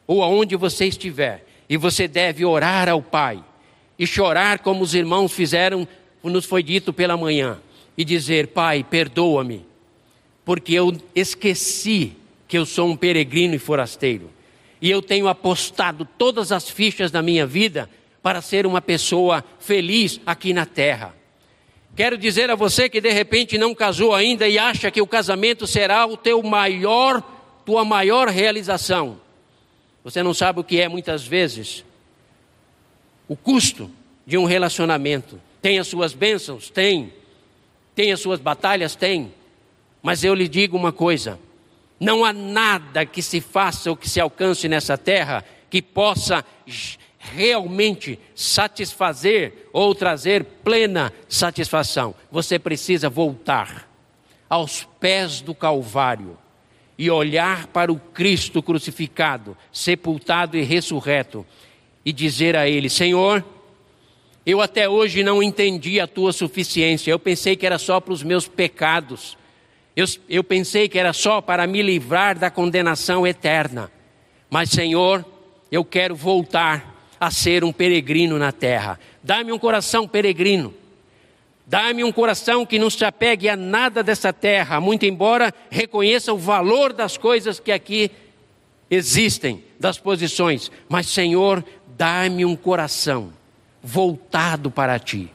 ou 0.07 0.23
aonde 0.23 0.55
você 0.55 0.87
estiver 0.87 1.45
e 1.69 1.77
você 1.77 2.07
deve 2.07 2.43
orar 2.43 2.89
ao 2.89 3.03
Pai 3.03 3.43
e 3.97 4.05
chorar 4.05 4.59
como 4.59 4.83
os 4.83 4.93
irmãos 4.93 5.31
fizeram, 5.31 5.87
nos 6.23 6.45
foi 6.45 6.63
dito 6.63 6.91
pela 6.91 7.15
manhã, 7.15 7.59
e 7.97 8.03
dizer: 8.03 8.47
Pai, 8.47 8.83
perdoa-me, 8.83 9.65
porque 10.43 10.73
eu 10.73 10.95
esqueci 11.13 12.13
que 12.47 12.57
eu 12.57 12.65
sou 12.65 12.89
um 12.89 12.95
peregrino 12.95 13.55
e 13.55 13.59
forasteiro 13.59 14.35
e 14.85 14.91
eu 14.91 15.01
tenho 15.01 15.27
apostado 15.27 16.07
todas 16.17 16.51
as 16.51 16.69
fichas 16.69 17.09
da 17.09 17.21
minha 17.21 17.45
vida 17.45 17.89
para 18.21 18.41
ser 18.41 18.67
uma 18.67 18.79
pessoa 18.79 19.43
feliz 19.59 20.19
aqui 20.25 20.53
na 20.53 20.65
terra. 20.65 21.15
Quero 21.95 22.17
dizer 22.17 22.51
a 22.51 22.55
você 22.55 22.87
que 22.87 23.01
de 23.01 23.09
repente 23.09 23.57
não 23.57 23.73
casou 23.73 24.13
ainda 24.13 24.47
e 24.47 24.59
acha 24.59 24.91
que 24.91 25.01
o 25.01 25.07
casamento 25.07 25.65
será 25.65 26.05
o 26.05 26.15
teu 26.15 26.43
maior, 26.43 27.21
tua 27.65 27.85
maior 27.85 28.27
realização. 28.27 29.19
Você 30.03 30.21
não 30.21 30.35
sabe 30.35 30.59
o 30.59 30.63
que 30.63 30.79
é 30.79 30.87
muitas 30.87 31.25
vezes 31.25 31.85
o 33.27 33.35
custo 33.35 33.89
de 34.25 34.37
um 34.37 34.45
relacionamento. 34.45 35.39
Tem 35.61 35.79
as 35.79 35.87
suas 35.87 36.13
bênçãos? 36.13 36.69
Tem. 36.69 37.13
Tem 37.93 38.11
as 38.11 38.19
suas 38.19 38.39
batalhas? 38.39 38.95
Tem. 38.95 39.33
Mas 40.01 40.23
eu 40.23 40.33
lhe 40.33 40.47
digo 40.47 40.77
uma 40.77 40.91
coisa: 40.91 41.39
não 41.99 42.23
há 42.23 42.33
nada 42.33 43.05
que 43.05 43.21
se 43.21 43.41
faça 43.41 43.89
ou 43.89 43.97
que 43.97 44.09
se 44.09 44.19
alcance 44.19 44.67
nessa 44.67 44.97
terra 44.97 45.43
que 45.69 45.81
possa 45.81 46.45
realmente 47.17 48.19
satisfazer 48.35 49.69
ou 49.73 49.95
trazer 49.95 50.43
plena 50.63 51.11
satisfação. 51.27 52.13
Você 52.31 52.59
precisa 52.59 53.09
voltar 53.09 53.89
aos 54.47 54.83
pés 54.99 55.41
do 55.41 55.55
Calvário 55.55 56.37
e 56.97 57.09
olhar 57.09 57.67
para 57.67 57.91
o 57.91 57.99
Cristo 57.99 58.61
crucificado, 58.61 59.57
sepultado 59.71 60.55
e 60.55 60.61
ressurreto 60.61 61.45
e 62.05 62.13
dizer 62.13 62.55
a 62.55 62.69
Ele: 62.69 62.89
Senhor, 62.89 63.43
eu 64.45 64.61
até 64.61 64.87
hoje 64.87 65.23
não 65.23 65.41
entendi 65.41 65.99
a 65.99 66.07
tua 66.07 66.31
suficiência, 66.31 67.11
eu 67.11 67.19
pensei 67.19 67.55
que 67.55 67.65
era 67.65 67.77
só 67.77 67.99
para 67.99 68.13
os 68.13 68.23
meus 68.23 68.47
pecados 68.47 69.35
eu, 69.95 70.05
eu 70.27 70.43
pensei 70.43 70.89
que 70.89 70.99
era 70.99 71.13
só 71.13 71.39
para 71.39 71.65
me 71.65 71.81
livrar 71.81 72.37
da 72.37 72.51
condenação 72.51 73.25
eterna. 73.25 73.89
Mas, 74.49 74.69
Senhor, 74.69 75.23
eu 75.71 75.85
quero 75.85 76.13
voltar 76.15 76.93
a 77.17 77.31
ser 77.31 77.63
um 77.63 77.71
peregrino 77.71 78.37
na 78.37 78.51
terra. 78.51 78.99
Dá-me 79.23 79.53
um 79.53 79.57
coração 79.57 80.05
peregrino. 80.05 80.73
Dá-me 81.65 82.03
um 82.03 82.11
coração 82.11 82.65
que 82.65 82.77
não 82.77 82.89
se 82.89 83.05
apegue 83.05 83.47
a 83.47 83.55
nada 83.55 84.03
dessa 84.03 84.31
terra, 84.31 84.79
muito 84.79 85.05
embora 85.05 85.51
reconheça 85.71 86.31
o 86.31 86.37
valor 86.37 86.93
das 86.93 87.17
coisas 87.17 87.59
que 87.59 87.71
aqui 87.71 88.11
existem, 88.91 89.63
das 89.79 89.97
posições. 89.97 90.69
Mas, 90.87 91.07
Senhor, 91.07 91.63
dá-me 91.97 92.45
um 92.45 92.55
coração 92.55 93.33
voltado 93.81 94.69
para 94.71 94.97
ti. 94.99 95.31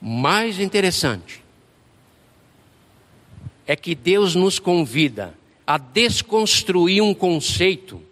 mais 0.00 0.58
interessante 0.58 1.42
é 3.66 3.76
que 3.76 3.94
Deus 3.94 4.34
nos 4.34 4.58
convida 4.58 5.34
a 5.66 5.76
desconstruir 5.76 7.02
um 7.02 7.12
conceito 7.12 8.02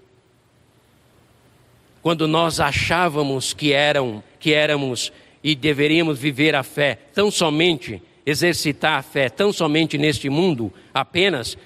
quando 2.03 2.29
nós 2.29 2.61
achávamos 2.61 3.55
que 3.55 3.73
eram 3.73 4.23
que 4.39 4.53
éramos 4.53 5.11
e 5.43 5.55
deveríamos 5.55 6.19
viver 6.19 6.55
a 6.55 6.63
fé 6.63 6.95
tão 7.15 7.31
somente 7.31 8.03
exercitar 8.27 8.99
a 8.99 9.03
fé 9.03 9.31
tão 9.31 9.51
somente 9.51 9.97
neste 9.97 10.29
mundo 10.29 10.73
apenas 10.93 11.57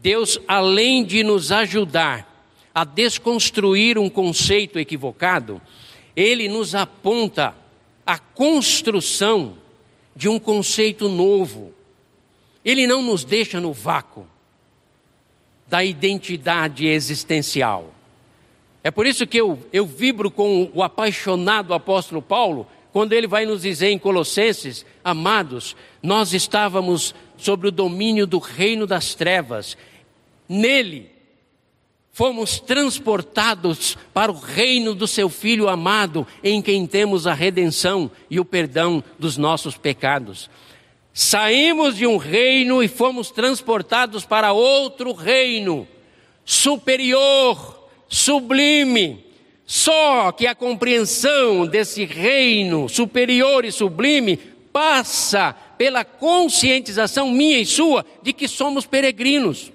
Deus 0.00 0.38
além 0.48 1.04
de 1.04 1.22
nos 1.22 1.52
ajudar 1.52 2.26
a 2.74 2.84
desconstruir 2.84 3.98
um 3.98 4.08
conceito 4.08 4.78
equivocado 4.78 5.60
ele 6.16 6.48
nos 6.48 6.74
aponta 6.74 7.54
a 8.04 8.18
construção 8.18 9.54
de 10.14 10.28
um 10.28 10.38
conceito 10.38 11.08
novo. 11.08 11.72
Ele 12.64 12.86
não 12.86 13.02
nos 13.02 13.24
deixa 13.24 13.60
no 13.60 13.72
vácuo. 13.72 14.26
da 15.66 15.84
identidade 15.84 16.88
existencial. 16.88 17.94
É 18.82 18.90
por 18.90 19.06
isso 19.06 19.24
que 19.24 19.40
eu, 19.40 19.56
eu 19.72 19.86
vibro 19.86 20.28
com 20.28 20.68
o 20.74 20.82
apaixonado 20.82 21.72
apóstolo 21.72 22.20
Paulo, 22.20 22.66
quando 22.92 23.12
ele 23.12 23.28
vai 23.28 23.46
nos 23.46 23.62
dizer 23.62 23.90
em 23.90 23.98
Colossenses: 23.98 24.84
Amados, 25.04 25.76
nós 26.02 26.32
estávamos 26.32 27.14
sobre 27.36 27.68
o 27.68 27.70
domínio 27.70 28.26
do 28.26 28.40
reino 28.40 28.84
das 28.84 29.14
trevas, 29.14 29.78
nele 30.50 31.10
fomos 32.12 32.58
transportados 32.58 33.96
para 34.12 34.32
o 34.32 34.34
reino 34.38 34.94
do 34.94 35.06
seu 35.06 35.28
Filho 35.28 35.68
amado, 35.68 36.26
em 36.42 36.60
quem 36.60 36.86
temos 36.86 37.26
a 37.26 37.32
redenção 37.32 38.10
e 38.28 38.40
o 38.40 38.44
perdão 38.44 39.02
dos 39.18 39.36
nossos 39.36 39.76
pecados. 39.76 40.50
Saímos 41.14 41.96
de 41.96 42.06
um 42.06 42.16
reino 42.16 42.82
e 42.82 42.88
fomos 42.88 43.30
transportados 43.30 44.26
para 44.26 44.52
outro 44.52 45.12
reino, 45.12 45.86
superior, 46.44 47.88
sublime. 48.08 49.24
Só 49.64 50.32
que 50.32 50.48
a 50.48 50.54
compreensão 50.54 51.66
desse 51.66 52.04
reino 52.04 52.88
superior 52.88 53.64
e 53.64 53.70
sublime 53.70 54.36
passa 54.72 55.54
pela 55.78 56.04
conscientização 56.04 57.30
minha 57.30 57.58
e 57.58 57.64
sua 57.64 58.04
de 58.22 58.32
que 58.32 58.48
somos 58.48 58.84
peregrinos. 58.84 59.72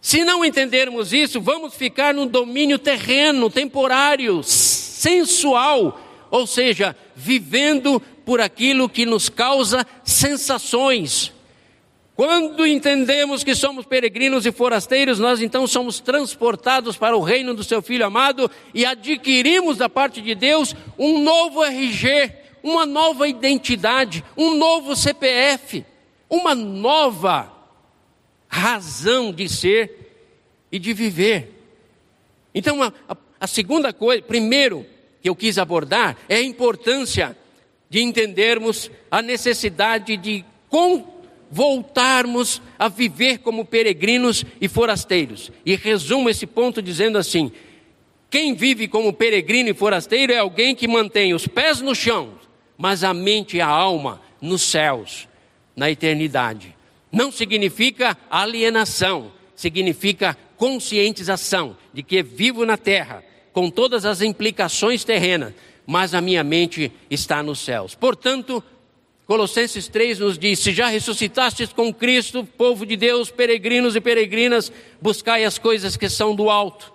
Se 0.00 0.24
não 0.24 0.44
entendermos 0.44 1.12
isso, 1.12 1.40
vamos 1.40 1.74
ficar 1.74 2.14
no 2.14 2.26
domínio 2.26 2.78
terreno, 2.78 3.50
temporário, 3.50 4.42
sensual, 4.42 6.00
ou 6.30 6.46
seja, 6.46 6.96
vivendo 7.14 8.00
por 8.24 8.40
aquilo 8.40 8.88
que 8.88 9.04
nos 9.04 9.28
causa 9.28 9.86
sensações. 10.04 11.32
Quando 12.14 12.66
entendemos 12.66 13.44
que 13.44 13.54
somos 13.54 13.86
peregrinos 13.86 14.44
e 14.44 14.50
forasteiros, 14.50 15.20
nós 15.20 15.40
então 15.40 15.66
somos 15.66 16.00
transportados 16.00 16.96
para 16.96 17.16
o 17.16 17.22
reino 17.22 17.54
do 17.54 17.62
seu 17.62 17.80
Filho 17.80 18.04
amado 18.04 18.50
e 18.74 18.84
adquirimos 18.84 19.76
da 19.76 19.88
parte 19.88 20.20
de 20.20 20.34
Deus 20.34 20.74
um 20.98 21.22
novo 21.22 21.64
RG, 21.64 22.32
uma 22.60 22.84
nova 22.84 23.28
identidade, 23.28 24.24
um 24.36 24.54
novo 24.54 24.96
CPF, 24.96 25.84
uma 26.28 26.54
nova 26.56 27.52
razão 28.48 29.32
de 29.32 29.48
ser 29.48 30.12
e 30.72 30.78
de 30.78 30.92
viver. 30.92 31.52
Então, 32.54 32.82
a, 32.82 32.92
a 33.38 33.46
segunda 33.46 33.92
coisa, 33.92 34.22
primeiro, 34.22 34.84
que 35.22 35.28
eu 35.28 35.36
quis 35.36 35.58
abordar 35.58 36.16
é 36.28 36.36
a 36.36 36.42
importância 36.42 37.36
de 37.90 38.00
entendermos 38.00 38.90
a 39.10 39.22
necessidade 39.22 40.16
de 40.16 40.44
voltarmos 41.50 42.60
a 42.78 42.88
viver 42.88 43.38
como 43.38 43.64
peregrinos 43.64 44.44
e 44.60 44.68
forasteiros. 44.68 45.50
E 45.64 45.74
resumo 45.76 46.28
esse 46.28 46.46
ponto 46.46 46.82
dizendo 46.82 47.18
assim: 47.18 47.50
quem 48.30 48.54
vive 48.54 48.88
como 48.88 49.12
peregrino 49.12 49.70
e 49.70 49.74
forasteiro 49.74 50.32
é 50.32 50.38
alguém 50.38 50.74
que 50.74 50.86
mantém 50.86 51.32
os 51.32 51.46
pés 51.46 51.80
no 51.80 51.94
chão, 51.94 52.34
mas 52.76 53.02
a 53.02 53.14
mente 53.14 53.56
e 53.56 53.60
a 53.60 53.66
alma 53.66 54.20
nos 54.40 54.62
céus, 54.62 55.26
na 55.74 55.90
eternidade. 55.90 56.77
Não 57.10 57.32
significa 57.32 58.16
alienação, 58.30 59.32
significa 59.54 60.36
conscientização 60.56 61.76
de 61.92 62.02
que 62.02 62.22
vivo 62.22 62.66
na 62.66 62.76
terra, 62.76 63.24
com 63.52 63.70
todas 63.70 64.04
as 64.04 64.20
implicações 64.20 65.04
terrenas, 65.04 65.54
mas 65.86 66.14
a 66.14 66.20
minha 66.20 66.44
mente 66.44 66.92
está 67.10 67.42
nos 67.42 67.60
céus. 67.60 67.94
Portanto, 67.94 68.62
Colossenses 69.26 69.88
3 69.88 70.18
nos 70.18 70.38
diz: 70.38 70.58
Se 70.58 70.72
já 70.72 70.88
ressuscitastes 70.88 71.72
com 71.72 71.92
Cristo, 71.92 72.48
povo 72.56 72.86
de 72.86 72.96
Deus, 72.96 73.30
peregrinos 73.30 73.94
e 73.94 74.00
peregrinas, 74.00 74.72
buscai 75.00 75.44
as 75.44 75.58
coisas 75.58 75.96
que 75.96 76.08
são 76.08 76.34
do 76.34 76.48
alto, 76.48 76.92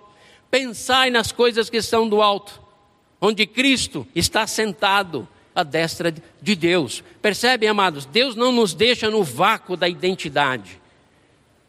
pensai 0.50 1.10
nas 1.10 1.32
coisas 1.32 1.70
que 1.70 1.80
são 1.80 2.08
do 2.08 2.20
alto, 2.20 2.60
onde 3.20 3.46
Cristo 3.46 4.06
está 4.14 4.46
sentado 4.46 5.28
à 5.54 5.62
destra 5.62 6.12
de 6.42 6.54
Deus. 6.54 7.02
Percebem, 7.22 7.68
amados? 7.68 8.04
Deus 8.04 8.34
não 8.34 8.50
nos 8.50 8.74
deixa 8.74 9.08
no 9.08 9.22
vácuo 9.22 9.76
da 9.76 9.88
identidade. 9.88 10.80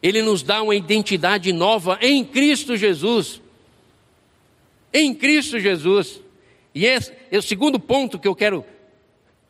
Ele 0.02 0.22
nos 0.22 0.42
dá 0.42 0.62
uma 0.62 0.74
identidade 0.74 1.52
nova 1.52 1.98
em 2.00 2.24
Cristo 2.24 2.76
Jesus. 2.76 3.40
Em 4.92 5.14
Cristo 5.14 5.58
Jesus. 5.58 6.20
E 6.74 6.84
esse 6.84 7.12
é 7.30 7.38
o 7.38 7.42
segundo 7.42 7.78
ponto 7.78 8.18
que 8.18 8.28
eu 8.28 8.34
quero 8.34 8.64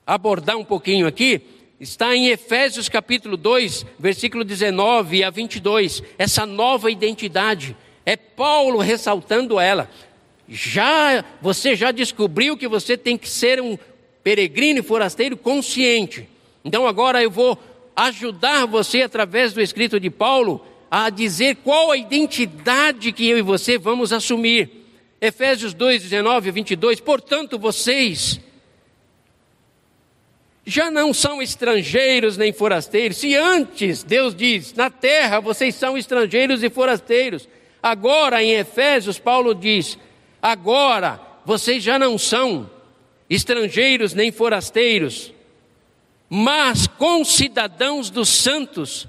abordar 0.06 0.56
um 0.56 0.64
pouquinho 0.64 1.06
aqui, 1.06 1.42
está 1.80 2.14
em 2.14 2.28
Efésios 2.28 2.88
capítulo 2.88 3.36
2, 3.36 3.84
versículo 3.98 4.44
19 4.44 5.24
a 5.24 5.30
22. 5.30 6.02
Essa 6.16 6.46
nova 6.46 6.90
identidade. 6.90 7.76
É 8.04 8.16
Paulo 8.16 8.78
ressaltando 8.78 9.58
ela. 9.58 9.90
Já 10.48 11.24
você 11.42 11.74
já 11.74 11.90
descobriu 11.90 12.56
que 12.56 12.68
você 12.68 12.96
tem 12.96 13.18
que 13.18 13.28
ser 13.28 13.60
um 13.60 13.76
peregrino 14.26 14.80
e 14.80 14.82
forasteiro 14.82 15.36
consciente. 15.36 16.28
Então 16.64 16.84
agora 16.84 17.22
eu 17.22 17.30
vou 17.30 17.56
ajudar 17.94 18.66
você 18.66 19.02
através 19.02 19.52
do 19.52 19.60
escrito 19.60 20.00
de 20.00 20.10
Paulo 20.10 20.66
a 20.90 21.08
dizer 21.10 21.58
qual 21.62 21.92
a 21.92 21.96
identidade 21.96 23.12
que 23.12 23.28
eu 23.28 23.38
e 23.38 23.42
você 23.42 23.78
vamos 23.78 24.12
assumir. 24.12 24.84
Efésios 25.20 25.72
2, 25.72 26.02
19 26.02 26.48
e 26.48 26.50
22. 26.50 26.98
Portanto, 26.98 27.56
vocês 27.56 28.40
já 30.66 30.90
não 30.90 31.14
são 31.14 31.40
estrangeiros 31.40 32.36
nem 32.36 32.52
forasteiros. 32.52 33.18
Se 33.18 33.32
antes 33.36 34.02
Deus 34.02 34.34
diz, 34.34 34.74
na 34.74 34.90
terra 34.90 35.38
vocês 35.38 35.76
são 35.76 35.96
estrangeiros 35.96 36.64
e 36.64 36.68
forasteiros. 36.68 37.48
Agora 37.80 38.42
em 38.42 38.54
Efésios, 38.54 39.20
Paulo 39.20 39.54
diz, 39.54 39.96
agora 40.42 41.20
vocês 41.44 41.80
já 41.80 41.96
não 41.96 42.18
são 42.18 42.74
estrangeiros 43.28 44.14
nem 44.14 44.30
forasteiros, 44.30 45.32
mas 46.28 46.86
concidadãos 46.86 48.10
dos 48.10 48.28
santos 48.28 49.08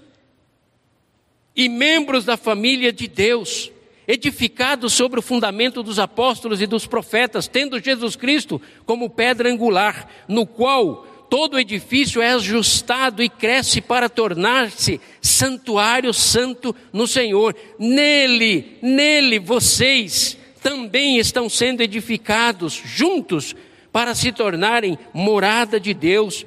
e 1.55 1.67
membros 1.67 2.23
da 2.23 2.37
família 2.37 2.93
de 2.93 3.07
Deus, 3.07 3.71
edificados 4.07 4.93
sobre 4.93 5.19
o 5.19 5.23
fundamento 5.23 5.81
dos 5.81 5.99
apóstolos 5.99 6.61
e 6.61 6.67
dos 6.67 6.85
profetas, 6.85 7.47
tendo 7.47 7.79
Jesus 7.79 8.15
Cristo 8.15 8.61
como 8.85 9.09
pedra 9.09 9.49
angular, 9.49 10.07
no 10.27 10.45
qual 10.45 11.05
todo 11.29 11.59
edifício 11.59 12.21
é 12.21 12.31
ajustado 12.31 13.21
e 13.21 13.27
cresce 13.27 13.81
para 13.81 14.07
tornar-se 14.07 15.01
santuário 15.21 16.13
santo 16.13 16.75
no 16.93 17.07
Senhor. 17.07 17.55
Nele, 17.77 18.77
nele 18.81 19.39
vocês 19.39 20.37
também 20.61 21.17
estão 21.17 21.49
sendo 21.49 21.81
edificados 21.81 22.81
juntos 22.85 23.55
para 23.97 24.13
se 24.13 24.31
tornarem 24.31 24.95
morada 25.11 25.79
de 25.79 25.91
Deus 25.91 26.45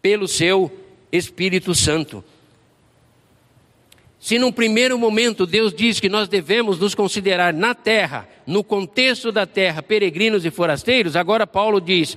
pelo 0.00 0.26
seu 0.26 0.72
Espírito 1.12 1.74
Santo. 1.74 2.24
Se 4.18 4.38
num 4.38 4.50
primeiro 4.50 4.98
momento 4.98 5.44
Deus 5.44 5.74
diz 5.74 6.00
que 6.00 6.08
nós 6.08 6.28
devemos 6.28 6.78
nos 6.78 6.94
considerar 6.94 7.52
na 7.52 7.74
terra, 7.74 8.26
no 8.46 8.64
contexto 8.64 9.30
da 9.30 9.44
terra, 9.44 9.82
peregrinos 9.82 10.42
e 10.46 10.50
forasteiros, 10.50 11.14
agora 11.14 11.46
Paulo 11.46 11.78
diz: 11.78 12.16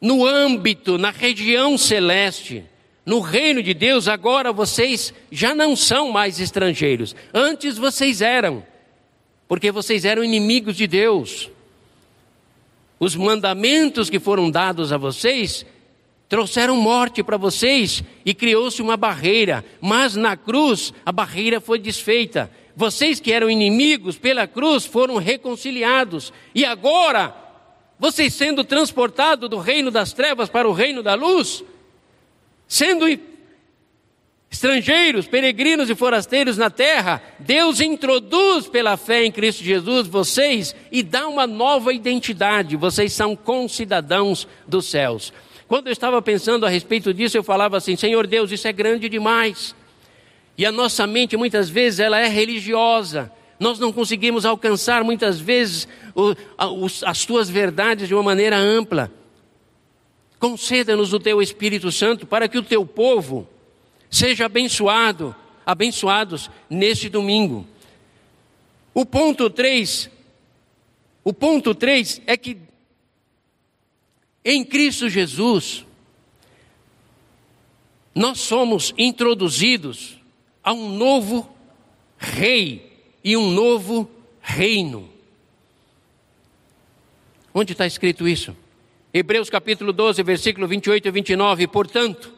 no 0.00 0.26
âmbito, 0.26 0.96
na 0.96 1.10
região 1.10 1.76
celeste, 1.76 2.64
no 3.04 3.20
reino 3.20 3.62
de 3.62 3.74
Deus, 3.74 4.08
agora 4.08 4.50
vocês 4.50 5.12
já 5.30 5.54
não 5.54 5.76
são 5.76 6.10
mais 6.10 6.40
estrangeiros. 6.40 7.14
Antes 7.34 7.76
vocês 7.76 8.22
eram, 8.22 8.64
porque 9.46 9.70
vocês 9.70 10.06
eram 10.06 10.24
inimigos 10.24 10.74
de 10.74 10.86
Deus. 10.86 11.50
Os 12.98 13.16
mandamentos 13.16 14.08
que 14.08 14.20
foram 14.20 14.50
dados 14.50 14.92
a 14.92 14.96
vocês 14.96 15.66
trouxeram 16.28 16.76
morte 16.76 17.22
para 17.22 17.36
vocês 17.36 18.02
e 18.24 18.34
criou-se 18.34 18.80
uma 18.80 18.96
barreira, 18.96 19.64
mas 19.80 20.16
na 20.16 20.36
cruz 20.36 20.92
a 21.04 21.12
barreira 21.12 21.60
foi 21.60 21.78
desfeita. 21.78 22.50
Vocês 22.74 23.20
que 23.20 23.32
eram 23.32 23.50
inimigos 23.50 24.18
pela 24.18 24.46
cruz 24.46 24.84
foram 24.84 25.16
reconciliados 25.16 26.32
e 26.54 26.64
agora 26.64 27.34
vocês 27.98 28.34
sendo 28.34 28.64
transportados 28.64 29.48
do 29.48 29.58
reino 29.58 29.90
das 29.90 30.12
trevas 30.12 30.48
para 30.48 30.68
o 30.68 30.72
reino 30.72 31.02
da 31.02 31.14
luz, 31.14 31.62
sendo 32.66 33.06
estrangeiros, 34.54 35.26
peregrinos 35.26 35.90
e 35.90 35.96
forasteiros 35.96 36.56
na 36.56 36.70
terra, 36.70 37.20
Deus 37.40 37.80
introduz 37.80 38.68
pela 38.68 38.96
fé 38.96 39.24
em 39.24 39.32
Cristo 39.32 39.64
Jesus 39.64 40.06
vocês 40.06 40.76
e 40.92 41.02
dá 41.02 41.26
uma 41.26 41.44
nova 41.44 41.92
identidade. 41.92 42.76
Vocês 42.76 43.12
são 43.12 43.34
concidadãos 43.34 44.46
dos 44.66 44.86
céus. 44.86 45.32
Quando 45.66 45.88
eu 45.88 45.92
estava 45.92 46.22
pensando 46.22 46.64
a 46.64 46.68
respeito 46.68 47.12
disso, 47.12 47.36
eu 47.36 47.42
falava 47.42 47.76
assim: 47.76 47.96
Senhor 47.96 48.28
Deus, 48.28 48.52
isso 48.52 48.68
é 48.68 48.72
grande 48.72 49.08
demais. 49.08 49.74
E 50.56 50.64
a 50.64 50.70
nossa 50.70 51.04
mente 51.04 51.36
muitas 51.36 51.68
vezes 51.68 51.98
ela 51.98 52.20
é 52.20 52.28
religiosa. 52.28 53.32
Nós 53.58 53.80
não 53.80 53.92
conseguimos 53.92 54.46
alcançar 54.46 55.02
muitas 55.02 55.40
vezes 55.40 55.88
as 57.04 57.24
tuas 57.24 57.50
verdades 57.50 58.06
de 58.06 58.14
uma 58.14 58.22
maneira 58.22 58.56
ampla. 58.56 59.10
Conceda-nos 60.38 61.12
o 61.12 61.18
teu 61.18 61.42
Espírito 61.42 61.90
Santo 61.90 62.24
para 62.24 62.46
que 62.46 62.58
o 62.58 62.62
teu 62.62 62.86
povo 62.86 63.48
seja 64.14 64.46
abençoado 64.46 65.34
abençoados 65.66 66.50
neste 66.68 67.08
domingo. 67.08 67.66
O 68.92 69.04
ponto 69.04 69.50
3, 69.50 70.10
o 71.24 71.32
ponto 71.32 71.74
3 71.74 72.22
é 72.26 72.36
que 72.36 72.58
em 74.44 74.64
Cristo 74.64 75.08
Jesus 75.08 75.84
nós 78.14 78.38
somos 78.38 78.94
introduzidos 78.96 80.20
a 80.62 80.72
um 80.72 80.96
novo 80.96 81.52
rei 82.16 82.92
e 83.24 83.36
um 83.36 83.50
novo 83.50 84.08
reino. 84.40 85.08
Onde 87.52 87.72
está 87.72 87.86
escrito 87.86 88.28
isso? 88.28 88.56
Hebreus 89.12 89.48
capítulo 89.48 89.92
12, 89.92 90.22
versículo 90.22 90.68
28 90.68 91.08
e 91.08 91.10
29. 91.10 91.66
Portanto, 91.68 92.33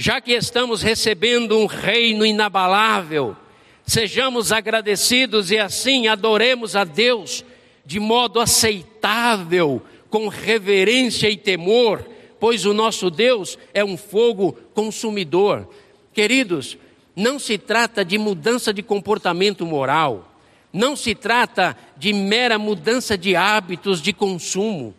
já 0.00 0.18
que 0.18 0.32
estamos 0.32 0.80
recebendo 0.80 1.58
um 1.58 1.66
reino 1.66 2.24
inabalável, 2.24 3.36
sejamos 3.84 4.50
agradecidos 4.50 5.50
e 5.50 5.58
assim 5.58 6.08
adoremos 6.08 6.74
a 6.74 6.84
Deus 6.84 7.44
de 7.84 8.00
modo 8.00 8.40
aceitável, 8.40 9.82
com 10.08 10.26
reverência 10.28 11.28
e 11.28 11.36
temor, 11.36 12.02
pois 12.40 12.64
o 12.64 12.72
nosso 12.72 13.10
Deus 13.10 13.58
é 13.74 13.84
um 13.84 13.98
fogo 13.98 14.56
consumidor. 14.72 15.68
Queridos, 16.14 16.78
não 17.14 17.38
se 17.38 17.58
trata 17.58 18.02
de 18.02 18.16
mudança 18.16 18.72
de 18.72 18.82
comportamento 18.82 19.66
moral, 19.66 20.34
não 20.72 20.96
se 20.96 21.14
trata 21.14 21.76
de 21.98 22.14
mera 22.14 22.58
mudança 22.58 23.18
de 23.18 23.36
hábitos 23.36 24.00
de 24.00 24.14
consumo, 24.14 24.94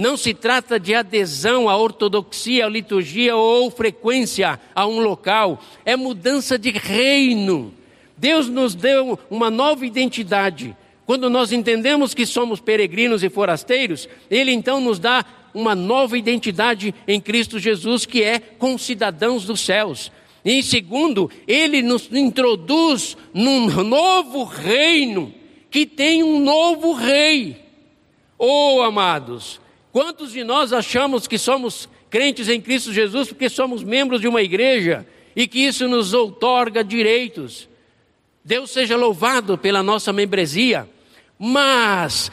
não 0.00 0.16
se 0.16 0.32
trata 0.32 0.80
de 0.80 0.94
adesão 0.94 1.68
à 1.68 1.76
ortodoxia, 1.76 2.64
à 2.64 2.68
liturgia 2.70 3.36
ou 3.36 3.70
frequência 3.70 4.58
a 4.74 4.86
um 4.86 4.98
local, 4.98 5.60
é 5.84 5.94
mudança 5.94 6.58
de 6.58 6.70
reino. 6.70 7.74
Deus 8.16 8.48
nos 8.48 8.74
deu 8.74 9.18
uma 9.30 9.50
nova 9.50 9.84
identidade. 9.84 10.74
Quando 11.04 11.28
nós 11.28 11.52
entendemos 11.52 12.14
que 12.14 12.24
somos 12.24 12.60
peregrinos 12.60 13.22
e 13.22 13.28
forasteiros, 13.28 14.08
Ele 14.30 14.50
então 14.50 14.80
nos 14.80 14.98
dá 14.98 15.22
uma 15.52 15.74
nova 15.74 16.16
identidade 16.16 16.94
em 17.06 17.20
Cristo 17.20 17.58
Jesus, 17.58 18.06
que 18.06 18.22
é 18.22 18.38
concidadãos 18.38 19.44
dos 19.44 19.60
céus. 19.60 20.10
E 20.42 20.52
em 20.52 20.62
segundo, 20.62 21.30
ele 21.46 21.82
nos 21.82 22.10
introduz 22.10 23.18
num 23.34 23.66
novo 23.84 24.44
reino, 24.44 25.34
que 25.70 25.84
tem 25.84 26.22
um 26.22 26.40
novo 26.40 26.94
rei. 26.94 27.56
Oh, 28.38 28.80
amados, 28.80 29.59
quantos 29.92 30.32
de 30.32 30.44
nós 30.44 30.72
achamos 30.72 31.26
que 31.26 31.38
somos 31.38 31.88
crentes 32.08 32.48
em 32.48 32.60
Cristo 32.60 32.92
Jesus 32.92 33.28
porque 33.28 33.48
somos 33.48 33.82
membros 33.82 34.20
de 34.20 34.28
uma 34.28 34.42
igreja 34.42 35.06
e 35.34 35.46
que 35.46 35.60
isso 35.60 35.88
nos 35.88 36.12
outorga 36.12 36.82
direitos? 36.82 37.68
Deus 38.44 38.70
seja 38.70 38.96
louvado 38.96 39.58
pela 39.58 39.82
nossa 39.82 40.12
membresia, 40.12 40.88
mas 41.38 42.30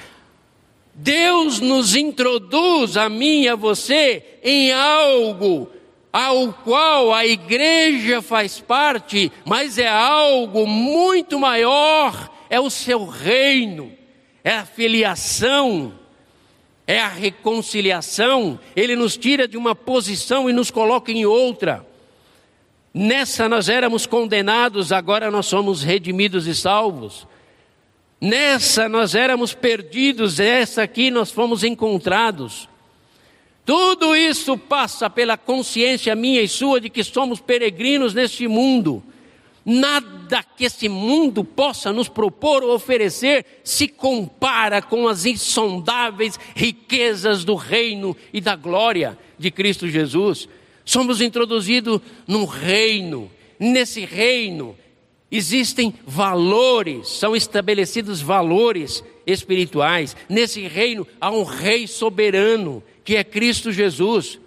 Deus 0.94 1.60
nos 1.60 1.96
introduz 1.96 2.98
a 2.98 3.08
mim 3.08 3.44
e 3.44 3.50
a 3.50 3.56
você 3.56 4.24
em 4.44 4.72
algo 4.72 5.70
ao 6.12 6.52
qual 6.52 7.14
a 7.14 7.26
igreja 7.26 8.22
faz 8.24 8.60
parte, 8.60 9.32
mas 9.46 9.78
é 9.78 9.88
algo 9.88 10.66
muito 10.66 11.38
maior, 11.38 12.32
é 12.50 12.60
o 12.60 12.72
seu 12.72 13.06
reino, 13.06 13.92
é 14.44 14.54
a 14.54 14.66
filiação, 14.66 15.94
é 16.88 17.02
a 17.02 17.10
reconciliação. 17.10 18.58
Ele 18.74 18.96
nos 18.96 19.18
tira 19.18 19.46
de 19.46 19.58
uma 19.58 19.76
posição 19.76 20.50
e 20.50 20.54
nos 20.54 20.72
coloca 20.72 21.12
em 21.12 21.26
outra. 21.26 21.86
Nessa 22.94 23.50
nós 23.50 23.68
éramos 23.68 24.06
condenados, 24.06 24.94
agora 24.94 25.30
nós 25.30 25.46
somos 25.46 25.84
redimidos 25.84 26.48
e 26.48 26.56
salvos. 26.56 27.28
Nessa 28.20 28.88
nós 28.88 29.14
éramos 29.14 29.54
perdidos, 29.54 30.40
essa 30.40 30.82
aqui 30.82 31.12
nós 31.12 31.30
fomos 31.30 31.64
encontrados. 31.64 32.70
Tudo 33.66 34.16
isso 34.16 34.58
passa 34.58 35.10
pela 35.10 35.38
consciência 35.38 36.16
minha 36.16 36.42
e 36.42 36.48
sua 36.48 36.80
de 36.80 36.90
que 36.90 37.04
somos 37.04 37.42
peregrinos 37.42 38.14
neste 38.14 38.48
mundo. 38.48 39.04
Nada 39.70 40.42
que 40.56 40.64
esse 40.64 40.88
mundo 40.88 41.44
possa 41.44 41.92
nos 41.92 42.08
propor 42.08 42.64
ou 42.64 42.74
oferecer 42.74 43.46
se 43.66 43.86
compara 43.86 44.82
com 44.82 45.10
as 45.10 45.26
insondáveis 45.26 46.40
riquezas 46.56 47.44
do 47.44 47.54
reino 47.54 48.16
e 48.32 48.40
da 48.40 48.56
glória 48.56 49.20
de 49.38 49.52
Cristo 49.52 49.90
Jesus. 49.90 50.48
Somos 50.86 51.20
introduzidos 51.20 52.00
num 52.26 52.46
reino. 52.46 53.30
Nesse 53.60 54.06
reino 54.06 54.74
existem 55.30 55.94
valores, 56.06 57.10
são 57.10 57.36
estabelecidos 57.36 58.22
valores 58.22 59.04
espirituais. 59.26 60.16
Nesse 60.30 60.62
reino 60.62 61.06
há 61.20 61.30
um 61.30 61.44
rei 61.44 61.88
soberano 61.88 62.82
que 63.04 63.18
é 63.18 63.24
Cristo 63.26 63.70
Jesus. 63.74 64.40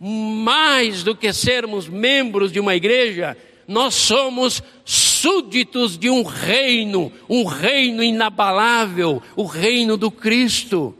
Mais 0.00 1.02
do 1.02 1.14
que 1.14 1.30
sermos 1.30 1.86
membros 1.86 2.50
de 2.50 2.58
uma 2.58 2.74
igreja, 2.74 3.36
nós 3.66 3.94
somos 3.94 4.62
súditos 4.84 5.96
de 5.96 6.10
um 6.10 6.22
reino, 6.22 7.12
um 7.28 7.44
reino 7.44 8.02
inabalável, 8.02 9.22
o 9.36 9.44
reino 9.44 9.96
do 9.96 10.10
Cristo. 10.10 10.94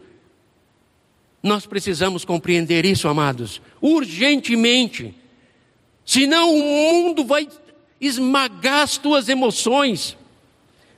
Nós 1.42 1.66
precisamos 1.66 2.24
compreender 2.24 2.84
isso, 2.84 3.08
amados, 3.08 3.60
urgentemente. 3.80 5.14
Senão 6.04 6.54
o 6.54 6.62
mundo 6.62 7.24
vai 7.24 7.48
esmagar 8.00 8.82
as 8.82 8.96
tuas 8.96 9.28
emoções. 9.28 10.16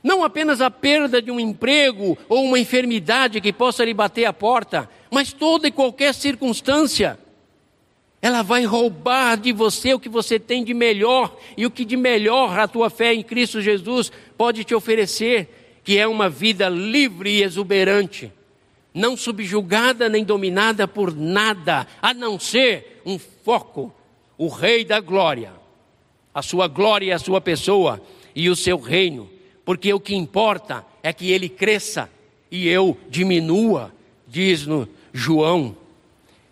Não 0.02 0.22
apenas 0.22 0.60
a 0.60 0.70
perda 0.70 1.22
de 1.22 1.30
um 1.30 1.40
emprego 1.40 2.18
ou 2.28 2.44
uma 2.44 2.58
enfermidade 2.58 3.40
que 3.40 3.52
possa 3.54 3.84
lhe 3.84 3.94
bater 3.94 4.26
a 4.26 4.34
porta, 4.34 4.88
mas 5.10 5.32
toda 5.32 5.66
e 5.66 5.72
qualquer 5.72 6.12
circunstância, 6.14 7.18
ela 8.24 8.40
vai 8.40 8.64
roubar 8.64 9.36
de 9.36 9.52
você 9.52 9.92
o 9.92 10.00
que 10.00 10.08
você 10.08 10.38
tem 10.38 10.64
de 10.64 10.72
melhor 10.72 11.36
e 11.58 11.66
o 11.66 11.70
que 11.70 11.84
de 11.84 11.94
melhor 11.94 12.58
a 12.58 12.66
tua 12.66 12.88
fé 12.88 13.12
em 13.12 13.22
Cristo 13.22 13.60
Jesus 13.60 14.10
pode 14.34 14.64
te 14.64 14.74
oferecer, 14.74 15.82
que 15.84 15.98
é 15.98 16.06
uma 16.06 16.30
vida 16.30 16.66
livre 16.70 17.28
e 17.28 17.42
exuberante, 17.42 18.32
não 18.94 19.14
subjugada 19.14 20.08
nem 20.08 20.24
dominada 20.24 20.88
por 20.88 21.14
nada, 21.14 21.86
a 22.00 22.14
não 22.14 22.40
ser 22.40 23.02
um 23.04 23.18
foco, 23.18 23.92
o 24.38 24.48
Rei 24.48 24.86
da 24.86 25.00
Glória, 25.00 25.52
a 26.34 26.40
sua 26.40 26.66
glória 26.66 27.14
a 27.14 27.18
sua 27.18 27.42
pessoa 27.42 28.00
e 28.34 28.48
o 28.48 28.56
seu 28.56 28.78
reino, 28.78 29.28
porque 29.66 29.92
o 29.92 30.00
que 30.00 30.14
importa 30.14 30.82
é 31.02 31.12
que 31.12 31.30
ele 31.30 31.50
cresça 31.50 32.08
e 32.50 32.68
eu 32.68 32.96
diminua, 33.06 33.92
diz 34.26 34.64
no 34.64 34.88
João. 35.12 35.76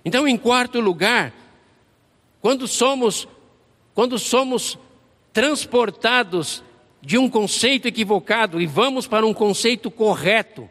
Então, 0.04 0.28
em 0.28 0.36
quarto 0.36 0.78
lugar, 0.78 1.32
quando 2.42 2.66
somos 2.66 3.26
quando 3.94 4.18
somos 4.18 4.78
transportados 5.32 6.62
de 7.00 7.18
um 7.18 7.28
conceito 7.28 7.86
equivocado 7.86 8.60
e 8.60 8.66
vamos 8.66 9.06
para 9.06 9.26
um 9.26 9.34
conceito 9.34 9.90
correto, 9.90 10.68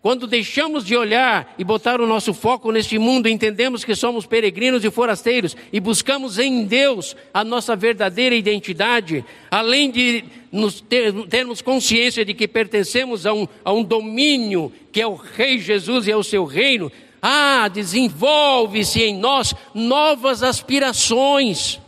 quando 0.00 0.26
deixamos 0.26 0.84
de 0.84 0.96
olhar 0.96 1.54
e 1.56 1.62
botar 1.62 2.00
o 2.00 2.06
nosso 2.06 2.34
foco 2.34 2.72
neste 2.72 2.98
mundo, 2.98 3.28
entendemos 3.28 3.84
que 3.84 3.94
somos 3.94 4.26
peregrinos 4.26 4.84
e 4.84 4.90
forasteiros 4.90 5.56
e 5.72 5.78
buscamos 5.78 6.38
em 6.38 6.64
Deus 6.64 7.14
a 7.32 7.44
nossa 7.44 7.76
verdadeira 7.76 8.34
identidade, 8.34 9.24
além 9.48 9.90
de 9.90 10.24
ter, 10.88 11.12
termos 11.28 11.62
consciência 11.62 12.24
de 12.24 12.34
que 12.34 12.48
pertencemos 12.48 13.26
a 13.26 13.32
um, 13.32 13.46
a 13.64 13.72
um 13.72 13.84
domínio 13.84 14.72
que 14.90 15.00
é 15.00 15.06
o 15.06 15.14
Rei 15.14 15.58
Jesus 15.58 16.08
e 16.08 16.10
é 16.10 16.16
o 16.16 16.24
seu 16.24 16.44
reino, 16.44 16.90
ah, 17.22 17.68
desenvolve-se 17.68 19.00
em 19.00 19.16
nós 19.16 19.54
novas 19.72 20.42
aspirações, 20.42 21.80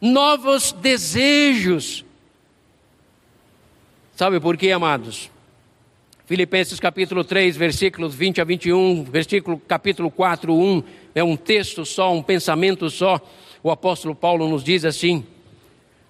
novos 0.00 0.72
desejos. 0.72 2.02
Sabe 4.16 4.40
por 4.40 4.56
quê, 4.56 4.72
amados? 4.72 5.30
Filipenses 6.24 6.80
capítulo 6.80 7.22
3, 7.24 7.56
versículos 7.56 8.14
20 8.14 8.40
a 8.40 8.44
21, 8.44 9.04
versículo 9.04 9.58
capítulo 9.68 10.10
4, 10.10 10.54
1, 10.54 10.82
é 11.14 11.22
um 11.22 11.36
texto 11.36 11.84
só, 11.84 12.12
um 12.12 12.22
pensamento 12.22 12.88
só. 12.88 13.20
O 13.62 13.70
apóstolo 13.70 14.14
Paulo 14.14 14.48
nos 14.48 14.64
diz 14.64 14.84
assim: 14.84 15.26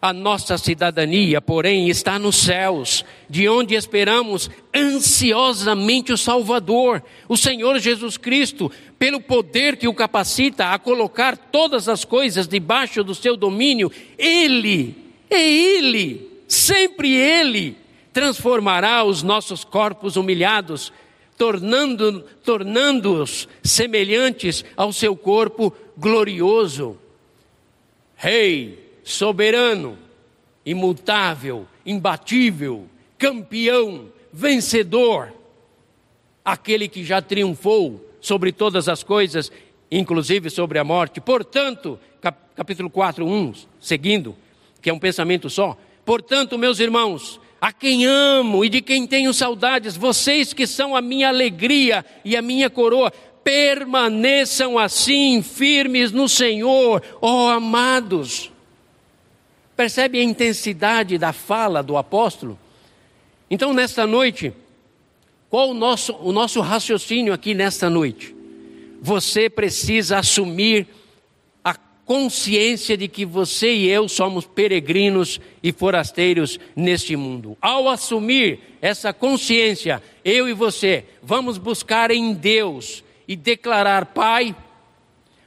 a 0.00 0.12
nossa 0.12 0.56
cidadania, 0.56 1.40
porém, 1.40 1.88
está 1.88 2.18
nos 2.18 2.36
céus, 2.36 3.04
de 3.28 3.48
onde 3.48 3.74
esperamos 3.74 4.48
ansiosamente 4.74 6.12
o 6.12 6.18
Salvador, 6.18 7.02
o 7.28 7.36
Senhor 7.36 7.78
Jesus 7.80 8.16
Cristo, 8.16 8.70
pelo 8.96 9.20
poder 9.20 9.76
que 9.76 9.88
o 9.88 9.94
capacita 9.94 10.72
a 10.72 10.78
colocar 10.78 11.36
todas 11.36 11.88
as 11.88 12.04
coisas 12.04 12.46
debaixo 12.46 13.02
do 13.02 13.14
seu 13.14 13.36
domínio. 13.36 13.90
Ele, 14.16 14.94
é 15.28 15.42
Ele, 15.42 16.30
sempre 16.46 17.12
Ele, 17.12 17.76
transformará 18.12 19.02
os 19.02 19.24
nossos 19.24 19.64
corpos 19.64 20.16
humilhados, 20.16 20.92
tornando-os 21.36 22.24
tornando 22.44 23.24
semelhantes 23.64 24.64
ao 24.76 24.92
seu 24.92 25.16
corpo 25.16 25.72
glorioso. 25.96 26.96
Rei, 28.16 28.78
hey, 28.78 28.87
soberano, 29.08 29.96
imutável, 30.66 31.66
imbatível, 31.84 32.86
campeão, 33.16 34.12
vencedor, 34.30 35.32
aquele 36.44 36.88
que 36.88 37.02
já 37.02 37.22
triunfou 37.22 38.06
sobre 38.20 38.52
todas 38.52 38.86
as 38.86 39.02
coisas, 39.02 39.50
inclusive 39.90 40.50
sobre 40.50 40.78
a 40.78 40.84
morte. 40.84 41.22
Portanto, 41.22 41.98
capítulo 42.54 42.90
4, 42.90 43.26
1, 43.26 43.54
seguindo, 43.80 44.36
que 44.82 44.90
é 44.90 44.92
um 44.92 44.98
pensamento 44.98 45.48
só. 45.48 45.74
Portanto, 46.04 46.58
meus 46.58 46.78
irmãos, 46.78 47.40
a 47.58 47.72
quem 47.72 48.04
amo 48.04 48.62
e 48.62 48.68
de 48.68 48.82
quem 48.82 49.06
tenho 49.06 49.32
saudades, 49.32 49.96
vocês 49.96 50.52
que 50.52 50.66
são 50.66 50.94
a 50.94 51.00
minha 51.00 51.28
alegria 51.28 52.04
e 52.22 52.36
a 52.36 52.42
minha 52.42 52.68
coroa, 52.68 53.10
permaneçam 53.42 54.78
assim 54.78 55.40
firmes 55.40 56.12
no 56.12 56.28
Senhor, 56.28 57.02
ó 57.22 57.46
oh, 57.46 57.48
amados. 57.48 58.52
Percebe 59.78 60.18
a 60.18 60.24
intensidade 60.24 61.16
da 61.18 61.32
fala 61.32 61.84
do 61.84 61.96
apóstolo? 61.96 62.58
Então, 63.48 63.72
nesta 63.72 64.08
noite, 64.08 64.52
qual 65.48 65.70
o 65.70 65.74
nosso, 65.74 66.16
o 66.16 66.32
nosso 66.32 66.60
raciocínio 66.60 67.32
aqui 67.32 67.54
nesta 67.54 67.88
noite? 67.88 68.34
Você 69.00 69.48
precisa 69.48 70.18
assumir 70.18 70.88
a 71.62 71.76
consciência 72.04 72.96
de 72.96 73.06
que 73.06 73.24
você 73.24 73.72
e 73.72 73.86
eu 73.86 74.08
somos 74.08 74.44
peregrinos 74.46 75.40
e 75.62 75.70
forasteiros 75.70 76.58
neste 76.74 77.14
mundo. 77.14 77.56
Ao 77.62 77.88
assumir 77.88 78.58
essa 78.82 79.12
consciência, 79.12 80.02
eu 80.24 80.48
e 80.48 80.52
você 80.52 81.04
vamos 81.22 81.56
buscar 81.56 82.10
em 82.10 82.34
Deus 82.34 83.04
e 83.28 83.36
declarar: 83.36 84.06
Pai, 84.06 84.56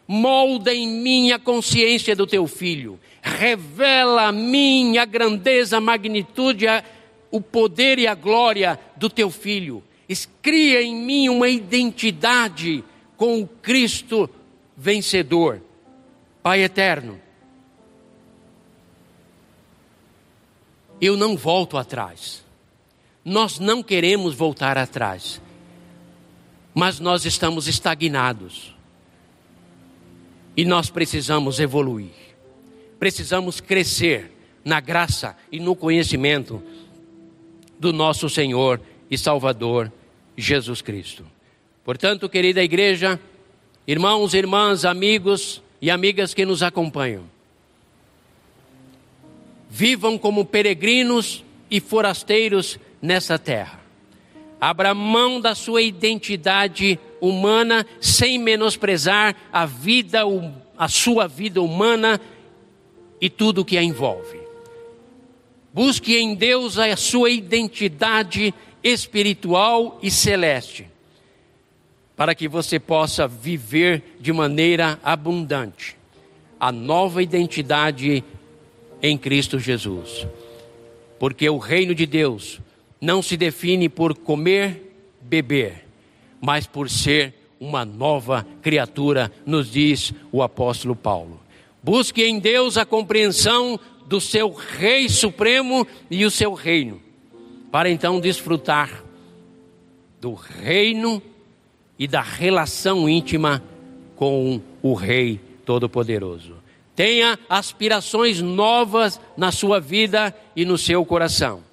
molda 0.08 0.74
em 0.74 0.88
mim 0.88 1.34
a 1.34 1.38
consciência 1.38 2.16
do 2.16 2.26
teu 2.26 2.48
filho, 2.48 2.98
revela 3.22 4.28
a 4.28 4.32
mim 4.32 4.98
a 4.98 5.06
grandeza, 5.06 5.78
a 5.78 5.82
magnitude, 5.82 6.68
a, 6.68 6.84
o 7.30 7.40
poder 7.40 8.00
e 8.00 8.08
a 8.08 8.16
glória 8.16 8.80
do 8.98 9.10
teu 9.10 9.30
filho 9.30 9.84
cria 10.42 10.82
em 10.82 10.96
mim 10.96 11.30
uma 11.30 11.48
identidade 11.48 12.84
com 13.16 13.42
o 13.42 13.48
Cristo 13.48 14.30
vencedor. 14.76 15.62
Pai 16.42 16.64
eterno, 16.64 17.20
eu 21.00 21.16
não 21.16 21.38
volto 21.38 21.78
atrás. 21.78 22.44
Nós 23.24 23.60
não 23.60 23.84
queremos 23.84 24.34
voltar 24.34 24.80
atrás, 24.80 25.40
mas 26.74 27.00
nós 27.00 27.24
estamos 27.24 27.68
estagnados 27.68 28.76
e 30.58 30.66
nós 30.66 30.90
precisamos 30.90 31.60
evoluir, 31.60 32.31
precisamos 33.02 33.60
crescer 33.60 34.32
na 34.64 34.80
graça 34.80 35.36
e 35.52 35.60
no 35.60 35.76
conhecimento 35.76 36.62
do 37.80 37.92
nosso 37.92 38.30
Senhor 38.30 38.80
e 39.10 39.18
Salvador 39.18 39.92
Jesus 40.38 40.84
Cristo. 40.84 41.26
Portanto, 41.84 42.30
querida 42.30 42.62
igreja, 42.62 43.20
irmãos, 43.88 44.36
irmãs, 44.36 44.86
amigos 44.86 45.64
e 45.82 45.90
amigas 45.90 46.36
que 46.36 46.46
nos 46.46 46.62
acompanham, 46.62 47.24
vivam 49.68 50.16
como 50.16 50.46
peregrinos 50.46 51.44
e 51.72 51.80
forasteiros 51.80 52.78
nessa 53.02 53.40
terra. 53.40 53.82
Abra 54.60 54.94
mão 54.94 55.42
da 55.42 55.56
sua 55.56 55.82
identidade 55.82 57.00
humana 57.20 57.84
sem 58.00 58.38
menosprezar 58.38 59.36
a 59.52 59.66
vida, 59.66 60.20
a 60.78 60.88
sua 60.88 61.28
vida 61.28 61.64
humana 61.64 62.22
e 63.22 63.30
tudo 63.30 63.62
o 63.62 63.66
que 63.66 63.78
a 63.78 63.84
envolve. 63.84 64.40
Busque 65.72 66.18
em 66.18 66.36
Deus 66.36 66.78
a 66.78 66.96
sua 66.98 67.30
identidade 67.30 68.54
espiritual 68.84 70.00
e 70.02 70.12
celeste, 70.12 70.88
para 72.18 72.36
que 72.36 72.48
você 72.48 72.80
possa 72.80 73.28
viver 73.28 74.18
de 74.20 74.34
maneira 74.34 75.00
abundante 75.04 75.96
a 76.62 76.72
nova 76.72 77.24
identidade 77.24 78.24
em 79.02 79.18
Cristo 79.18 79.58
Jesus. 79.58 80.28
Porque 81.18 81.50
o 81.50 81.58
reino 81.58 81.96
de 81.96 82.06
Deus 82.06 82.60
não 83.02 83.24
se 83.24 83.36
define 83.36 83.90
por 83.90 84.16
comer, 84.16 84.94
beber, 85.20 85.88
mas 86.40 86.68
por 86.68 86.88
ser 86.88 87.34
uma 87.60 87.84
nova 87.84 88.46
criatura, 88.62 89.32
nos 89.44 89.72
diz 89.72 90.14
o 90.32 90.44
apóstolo 90.44 90.96
Paulo. 90.96 91.40
Busque 91.84 92.24
em 92.24 92.40
Deus 92.40 92.78
a 92.78 92.86
compreensão 92.86 93.80
do 94.06 94.22
seu 94.22 94.52
Rei 94.54 95.10
Supremo 95.10 95.88
e 96.10 96.26
o 96.26 96.32
seu 96.32 96.54
reino 96.54 97.02
para 97.72 97.90
então 97.90 98.20
desfrutar 98.20 99.04
do 100.20 100.34
reino 100.34 101.24
e 101.98 102.06
da 102.08 102.22
relação 102.22 103.08
íntima 103.08 103.64
com 104.16 104.62
o 104.84 104.94
Rei 104.94 105.40
Todo-Poderoso. 105.66 106.56
Tenha 106.94 107.40
aspirações 107.50 108.42
novas 108.42 109.20
na 109.38 109.52
sua 109.52 109.80
vida 109.80 110.36
e 110.56 110.66
no 110.66 110.78
seu 110.78 111.06
coração. 111.06 111.64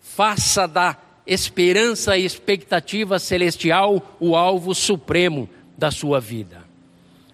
Faça 0.00 0.66
da 0.66 0.96
esperança 1.26 2.18
e 2.18 2.24
expectativa 2.24 3.18
celestial 3.18 4.16
o 4.18 4.34
alvo 4.34 4.74
supremo 4.74 5.48
da 5.78 5.90
sua 5.90 6.18
vida. 6.18 6.64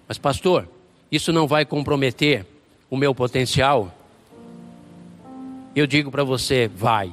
Mas, 0.06 0.18
pastor, 0.18 0.68
isso 1.10 1.32
não 1.32 1.46
vai 1.46 1.64
comprometer 1.64 2.44
o 2.90 2.96
meu 2.96 3.14
potencial? 3.14 3.92
eu 5.76 5.86
digo 5.86 6.10
para 6.10 6.24
você: 6.24 6.66
vai, 6.66 7.12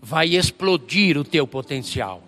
vai 0.00 0.28
explodir 0.28 1.18
o 1.18 1.24
teu 1.24 1.46
potencial. 1.46 2.22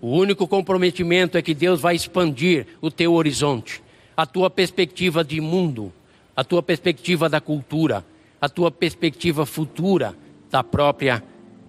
O 0.00 0.10
único 0.10 0.46
comprometimento 0.46 1.36
é 1.36 1.42
que 1.42 1.52
Deus 1.52 1.80
vai 1.80 1.96
expandir 1.96 2.66
o 2.80 2.90
teu 2.90 3.12
horizonte, 3.14 3.82
a 4.16 4.24
tua 4.24 4.48
perspectiva 4.48 5.24
de 5.24 5.40
mundo, 5.40 5.92
a 6.36 6.44
tua 6.44 6.62
perspectiva 6.62 7.28
da 7.28 7.40
cultura, 7.40 8.04
a 8.40 8.48
tua 8.48 8.70
perspectiva 8.70 9.44
futura 9.44 10.14
da 10.50 10.62
própria 10.62 11.22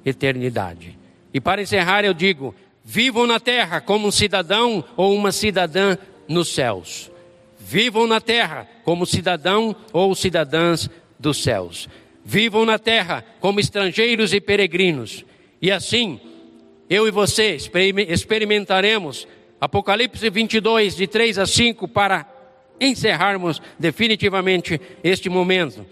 eternidade. 0.05 0.97
E 1.33 1.41
para 1.41 1.61
encerrar, 1.61 2.05
eu 2.05 2.13
digo: 2.13 2.53
vivam 2.85 3.25
na 3.25 3.39
terra 3.39 3.81
como 3.81 4.07
um 4.07 4.11
cidadão 4.11 4.83
ou 4.95 5.15
uma 5.15 5.31
cidadã 5.31 5.97
nos 6.27 6.49
céus. 6.49 7.09
Vivam 7.67 8.07
na 8.07 8.21
terra 8.21 8.67
como 8.83 9.05
cidadão 9.05 9.75
ou 9.91 10.15
cidadãs 10.15 10.89
dos 11.19 11.43
céus 11.43 11.89
vivam 12.27 12.65
na 12.65 12.77
terra 12.77 13.23
como 13.39 13.61
estrangeiros 13.61 14.33
e 14.33 14.41
peregrinos. 14.41 15.23
E 15.61 15.71
assim, 15.71 16.19
eu 16.89 17.07
e 17.07 17.11
você 17.11 17.55
experimentaremos 18.09 19.25
Apocalipse 19.61 20.29
22, 20.29 20.97
de 20.97 21.07
3 21.07 21.39
a 21.39 21.45
5, 21.45 21.87
para 21.87 22.29
encerrarmos 22.81 23.61
definitivamente 23.79 24.79
este 25.01 25.29
momento. 25.29 25.85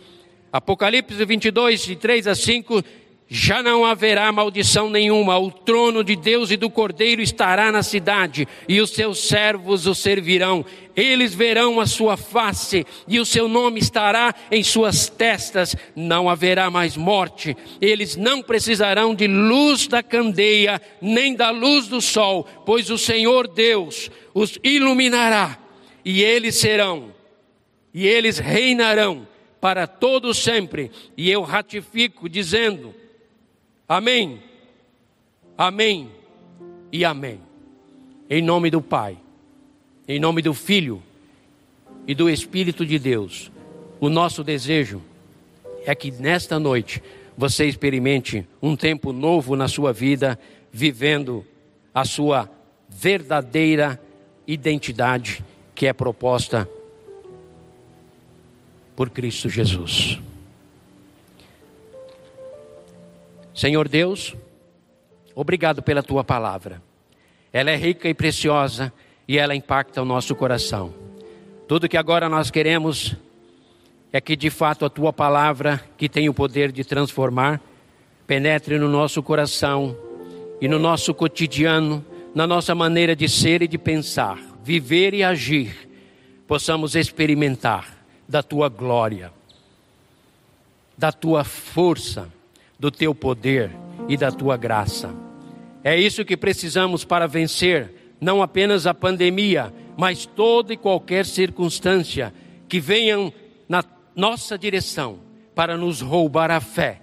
Apocalipse 0.52 1.24
22, 1.24 1.86
de 1.86 1.96
3 1.96 2.28
a 2.28 2.36
5 2.36 2.84
já 3.28 3.64
não 3.64 3.84
haverá 3.84 4.32
maldição 4.32 4.88
nenhuma, 4.88 5.40
o 5.40 5.50
trono 5.50 6.04
de 6.04 6.16
Deus 6.16 6.52
e 6.52 6.58
do 6.58 6.70
Cordeiro 6.70 7.24
estará 7.24 7.72
na 7.72 7.82
cidade, 7.82 8.48
e 8.70 8.80
os 8.80 8.92
seus 8.92 9.28
servos 9.28 9.88
o 9.88 9.96
servirão. 9.96 10.64
Eles 10.96 11.34
verão 11.34 11.80
a 11.80 11.88
sua 11.88 12.18
face, 12.18 12.86
e 13.08 13.20
o 13.20 13.26
seu 13.26 13.48
nome 13.48 13.80
estará 13.80 14.34
em 14.52 14.64
suas 14.64 15.10
testas. 15.10 15.76
Não 15.96 16.30
haverá 16.30 16.70
mais 16.70 16.96
morte, 16.96 17.58
eles 17.82 18.16
não 18.16 18.44
precisarão 18.44 19.16
de 19.16 19.26
luz 19.26 19.88
da 19.88 20.04
candeia, 20.04 20.80
nem 21.02 21.36
da 21.36 21.50
luz 21.50 21.88
do 21.88 22.02
sol, 22.02 22.48
pois 22.64 22.92
o 22.92 22.98
Senhor 22.98 23.48
Deus 23.48 24.12
os 24.36 24.60
iluminará, 24.64 25.58
e 26.04 26.22
eles 26.22 26.56
serão, 26.56 27.12
e 27.92 28.06
eles 28.06 28.38
reinarão 28.38 29.28
para 29.60 29.88
todo 29.88 30.32
sempre. 30.32 30.92
E 31.18 31.32
eu 31.32 31.42
ratifico, 31.42 32.30
dizendo, 32.30 32.94
Amém. 33.88 34.42
Amém 35.58 36.12
e 36.92 37.06
amém. 37.06 37.40
Em 38.30 38.42
nome 38.42 38.72
do 38.72 38.82
Pai, 38.82 39.18
em 40.08 40.20
nome 40.20 40.42
do 40.42 40.54
Filho 40.54 41.02
e 42.08 42.16
do 42.16 42.30
Espírito 42.30 42.86
de 42.86 42.98
Deus, 42.98 43.52
o 44.00 44.10
nosso 44.10 44.44
desejo 44.44 45.02
é 45.86 45.94
que 45.94 46.12
nesta 46.12 46.60
noite 46.60 47.02
você 47.38 47.66
experimente 47.66 48.48
um 48.62 48.76
tempo 48.76 49.14
novo 49.14 49.56
na 49.56 49.68
sua 49.68 49.94
vida, 49.94 50.40
vivendo 50.72 51.46
a 51.94 52.04
sua 52.06 52.50
verdadeira 52.90 54.02
identidade 54.48 55.44
que 55.76 55.86
é 55.86 55.94
proposta 55.94 56.68
por 58.96 59.10
Cristo 59.10 59.50
Jesus. 59.50 60.20
Senhor 63.56 63.88
Deus, 63.88 64.36
obrigado 65.34 65.82
pela 65.82 66.04
tua 66.04 66.26
palavra. 66.26 66.82
Ela 67.54 67.72
é 67.72 67.78
rica 67.78 68.10
e 68.10 68.14
preciosa 68.14 68.92
e 69.26 69.38
ela 69.38 69.56
impacta 69.56 70.02
o 70.02 70.06
nosso 70.06 70.36
coração. 70.36 70.94
Tudo 71.66 71.88
que 71.88 71.96
agora 71.96 72.28
nós 72.28 72.52
queremos 72.52 73.16
é 74.12 74.20
que 74.20 74.36
de 74.36 74.50
fato 74.50 74.84
a 74.84 74.90
tua 74.90 75.14
palavra, 75.14 75.82
que 75.98 76.10
tem 76.10 76.28
o 76.28 76.34
poder 76.34 76.70
de 76.70 76.84
transformar, 76.84 77.62
penetre 78.28 78.78
no 78.78 78.90
nosso 78.90 79.24
coração 79.24 79.96
e 80.60 80.68
no 80.68 80.78
nosso 80.78 81.14
cotidiano, 81.14 82.06
na 82.36 82.46
nossa 82.46 82.76
maneira 82.76 83.16
de 83.16 83.30
ser 83.30 83.62
e 83.62 83.70
de 83.70 83.78
pensar, 83.78 84.38
viver 84.66 85.14
e 85.14 85.24
agir, 85.24 85.90
possamos 86.46 86.94
experimentar 86.94 88.06
da 88.28 88.44
tua 88.44 88.68
glória, 88.68 89.32
da 90.98 91.14
tua 91.14 91.46
força, 91.46 92.30
do 92.86 92.92
teu 92.92 93.16
poder 93.16 93.72
e 94.08 94.16
da 94.16 94.32
tua 94.32 94.56
graça. 94.56 95.10
É 95.84 96.00
isso 96.00 96.24
que 96.24 96.38
precisamos 96.38 97.04
para 97.04 97.26
vencer 97.26 98.14
não 98.22 98.44
apenas 98.44 98.86
a 98.86 98.94
pandemia, 98.94 99.74
mas 99.98 100.28
toda 100.28 100.72
e 100.72 100.78
qualquer 100.78 101.26
circunstância 101.26 102.32
que 102.70 102.80
venham 102.80 103.34
na 103.68 103.84
nossa 104.16 104.56
direção 104.56 105.18
para 105.56 105.76
nos 105.76 106.00
roubar 106.00 106.52
a 106.52 106.62
fé, 106.62 107.02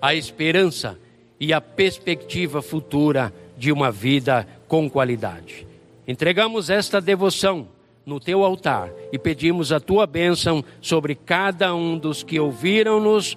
a 0.00 0.14
esperança 0.14 0.98
e 1.38 1.52
a 1.52 1.60
perspectiva 1.60 2.62
futura 2.62 3.30
de 3.58 3.70
uma 3.70 3.92
vida 3.92 4.48
com 4.66 4.88
qualidade. 4.88 5.66
Entregamos 6.08 6.70
esta 6.70 6.98
devoção 6.98 7.68
no 8.06 8.18
teu 8.18 8.42
altar 8.42 8.90
e 9.12 9.18
pedimos 9.18 9.70
a 9.70 9.78
tua 9.78 10.06
bênção 10.06 10.64
sobre 10.80 11.14
cada 11.14 11.74
um 11.74 11.98
dos 11.98 12.22
que 12.22 12.40
ouviram-nos 12.40 13.36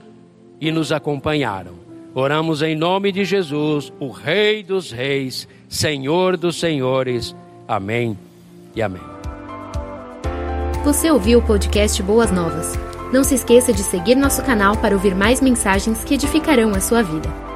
e 0.60 0.72
nos 0.72 0.92
acompanharam. 0.92 1.74
Oramos 2.14 2.62
em 2.62 2.76
nome 2.76 3.12
de 3.12 3.24
Jesus, 3.24 3.94
o 4.00 4.10
Rei 4.10 4.64
dos 4.64 4.92
Reis, 4.92 5.48
Senhor 5.70 6.36
dos 6.36 6.60
Senhores. 6.60 7.36
Amém 7.68 8.18
e 8.76 8.82
amém. 8.82 9.02
Você 10.84 11.12
ouviu 11.12 11.40
o 11.40 11.46
podcast 11.46 12.02
Boas 12.02 12.32
Novas? 12.32 12.74
Não 13.14 13.24
se 13.24 13.36
esqueça 13.36 13.72
de 13.72 13.84
seguir 13.84 14.16
nosso 14.16 14.42
canal 14.44 14.76
para 14.78 14.96
ouvir 14.96 15.14
mais 15.14 15.42
mensagens 15.42 16.04
que 16.04 16.16
edificarão 16.16 16.72
a 16.72 16.80
sua 16.80 17.04
vida. 17.04 17.47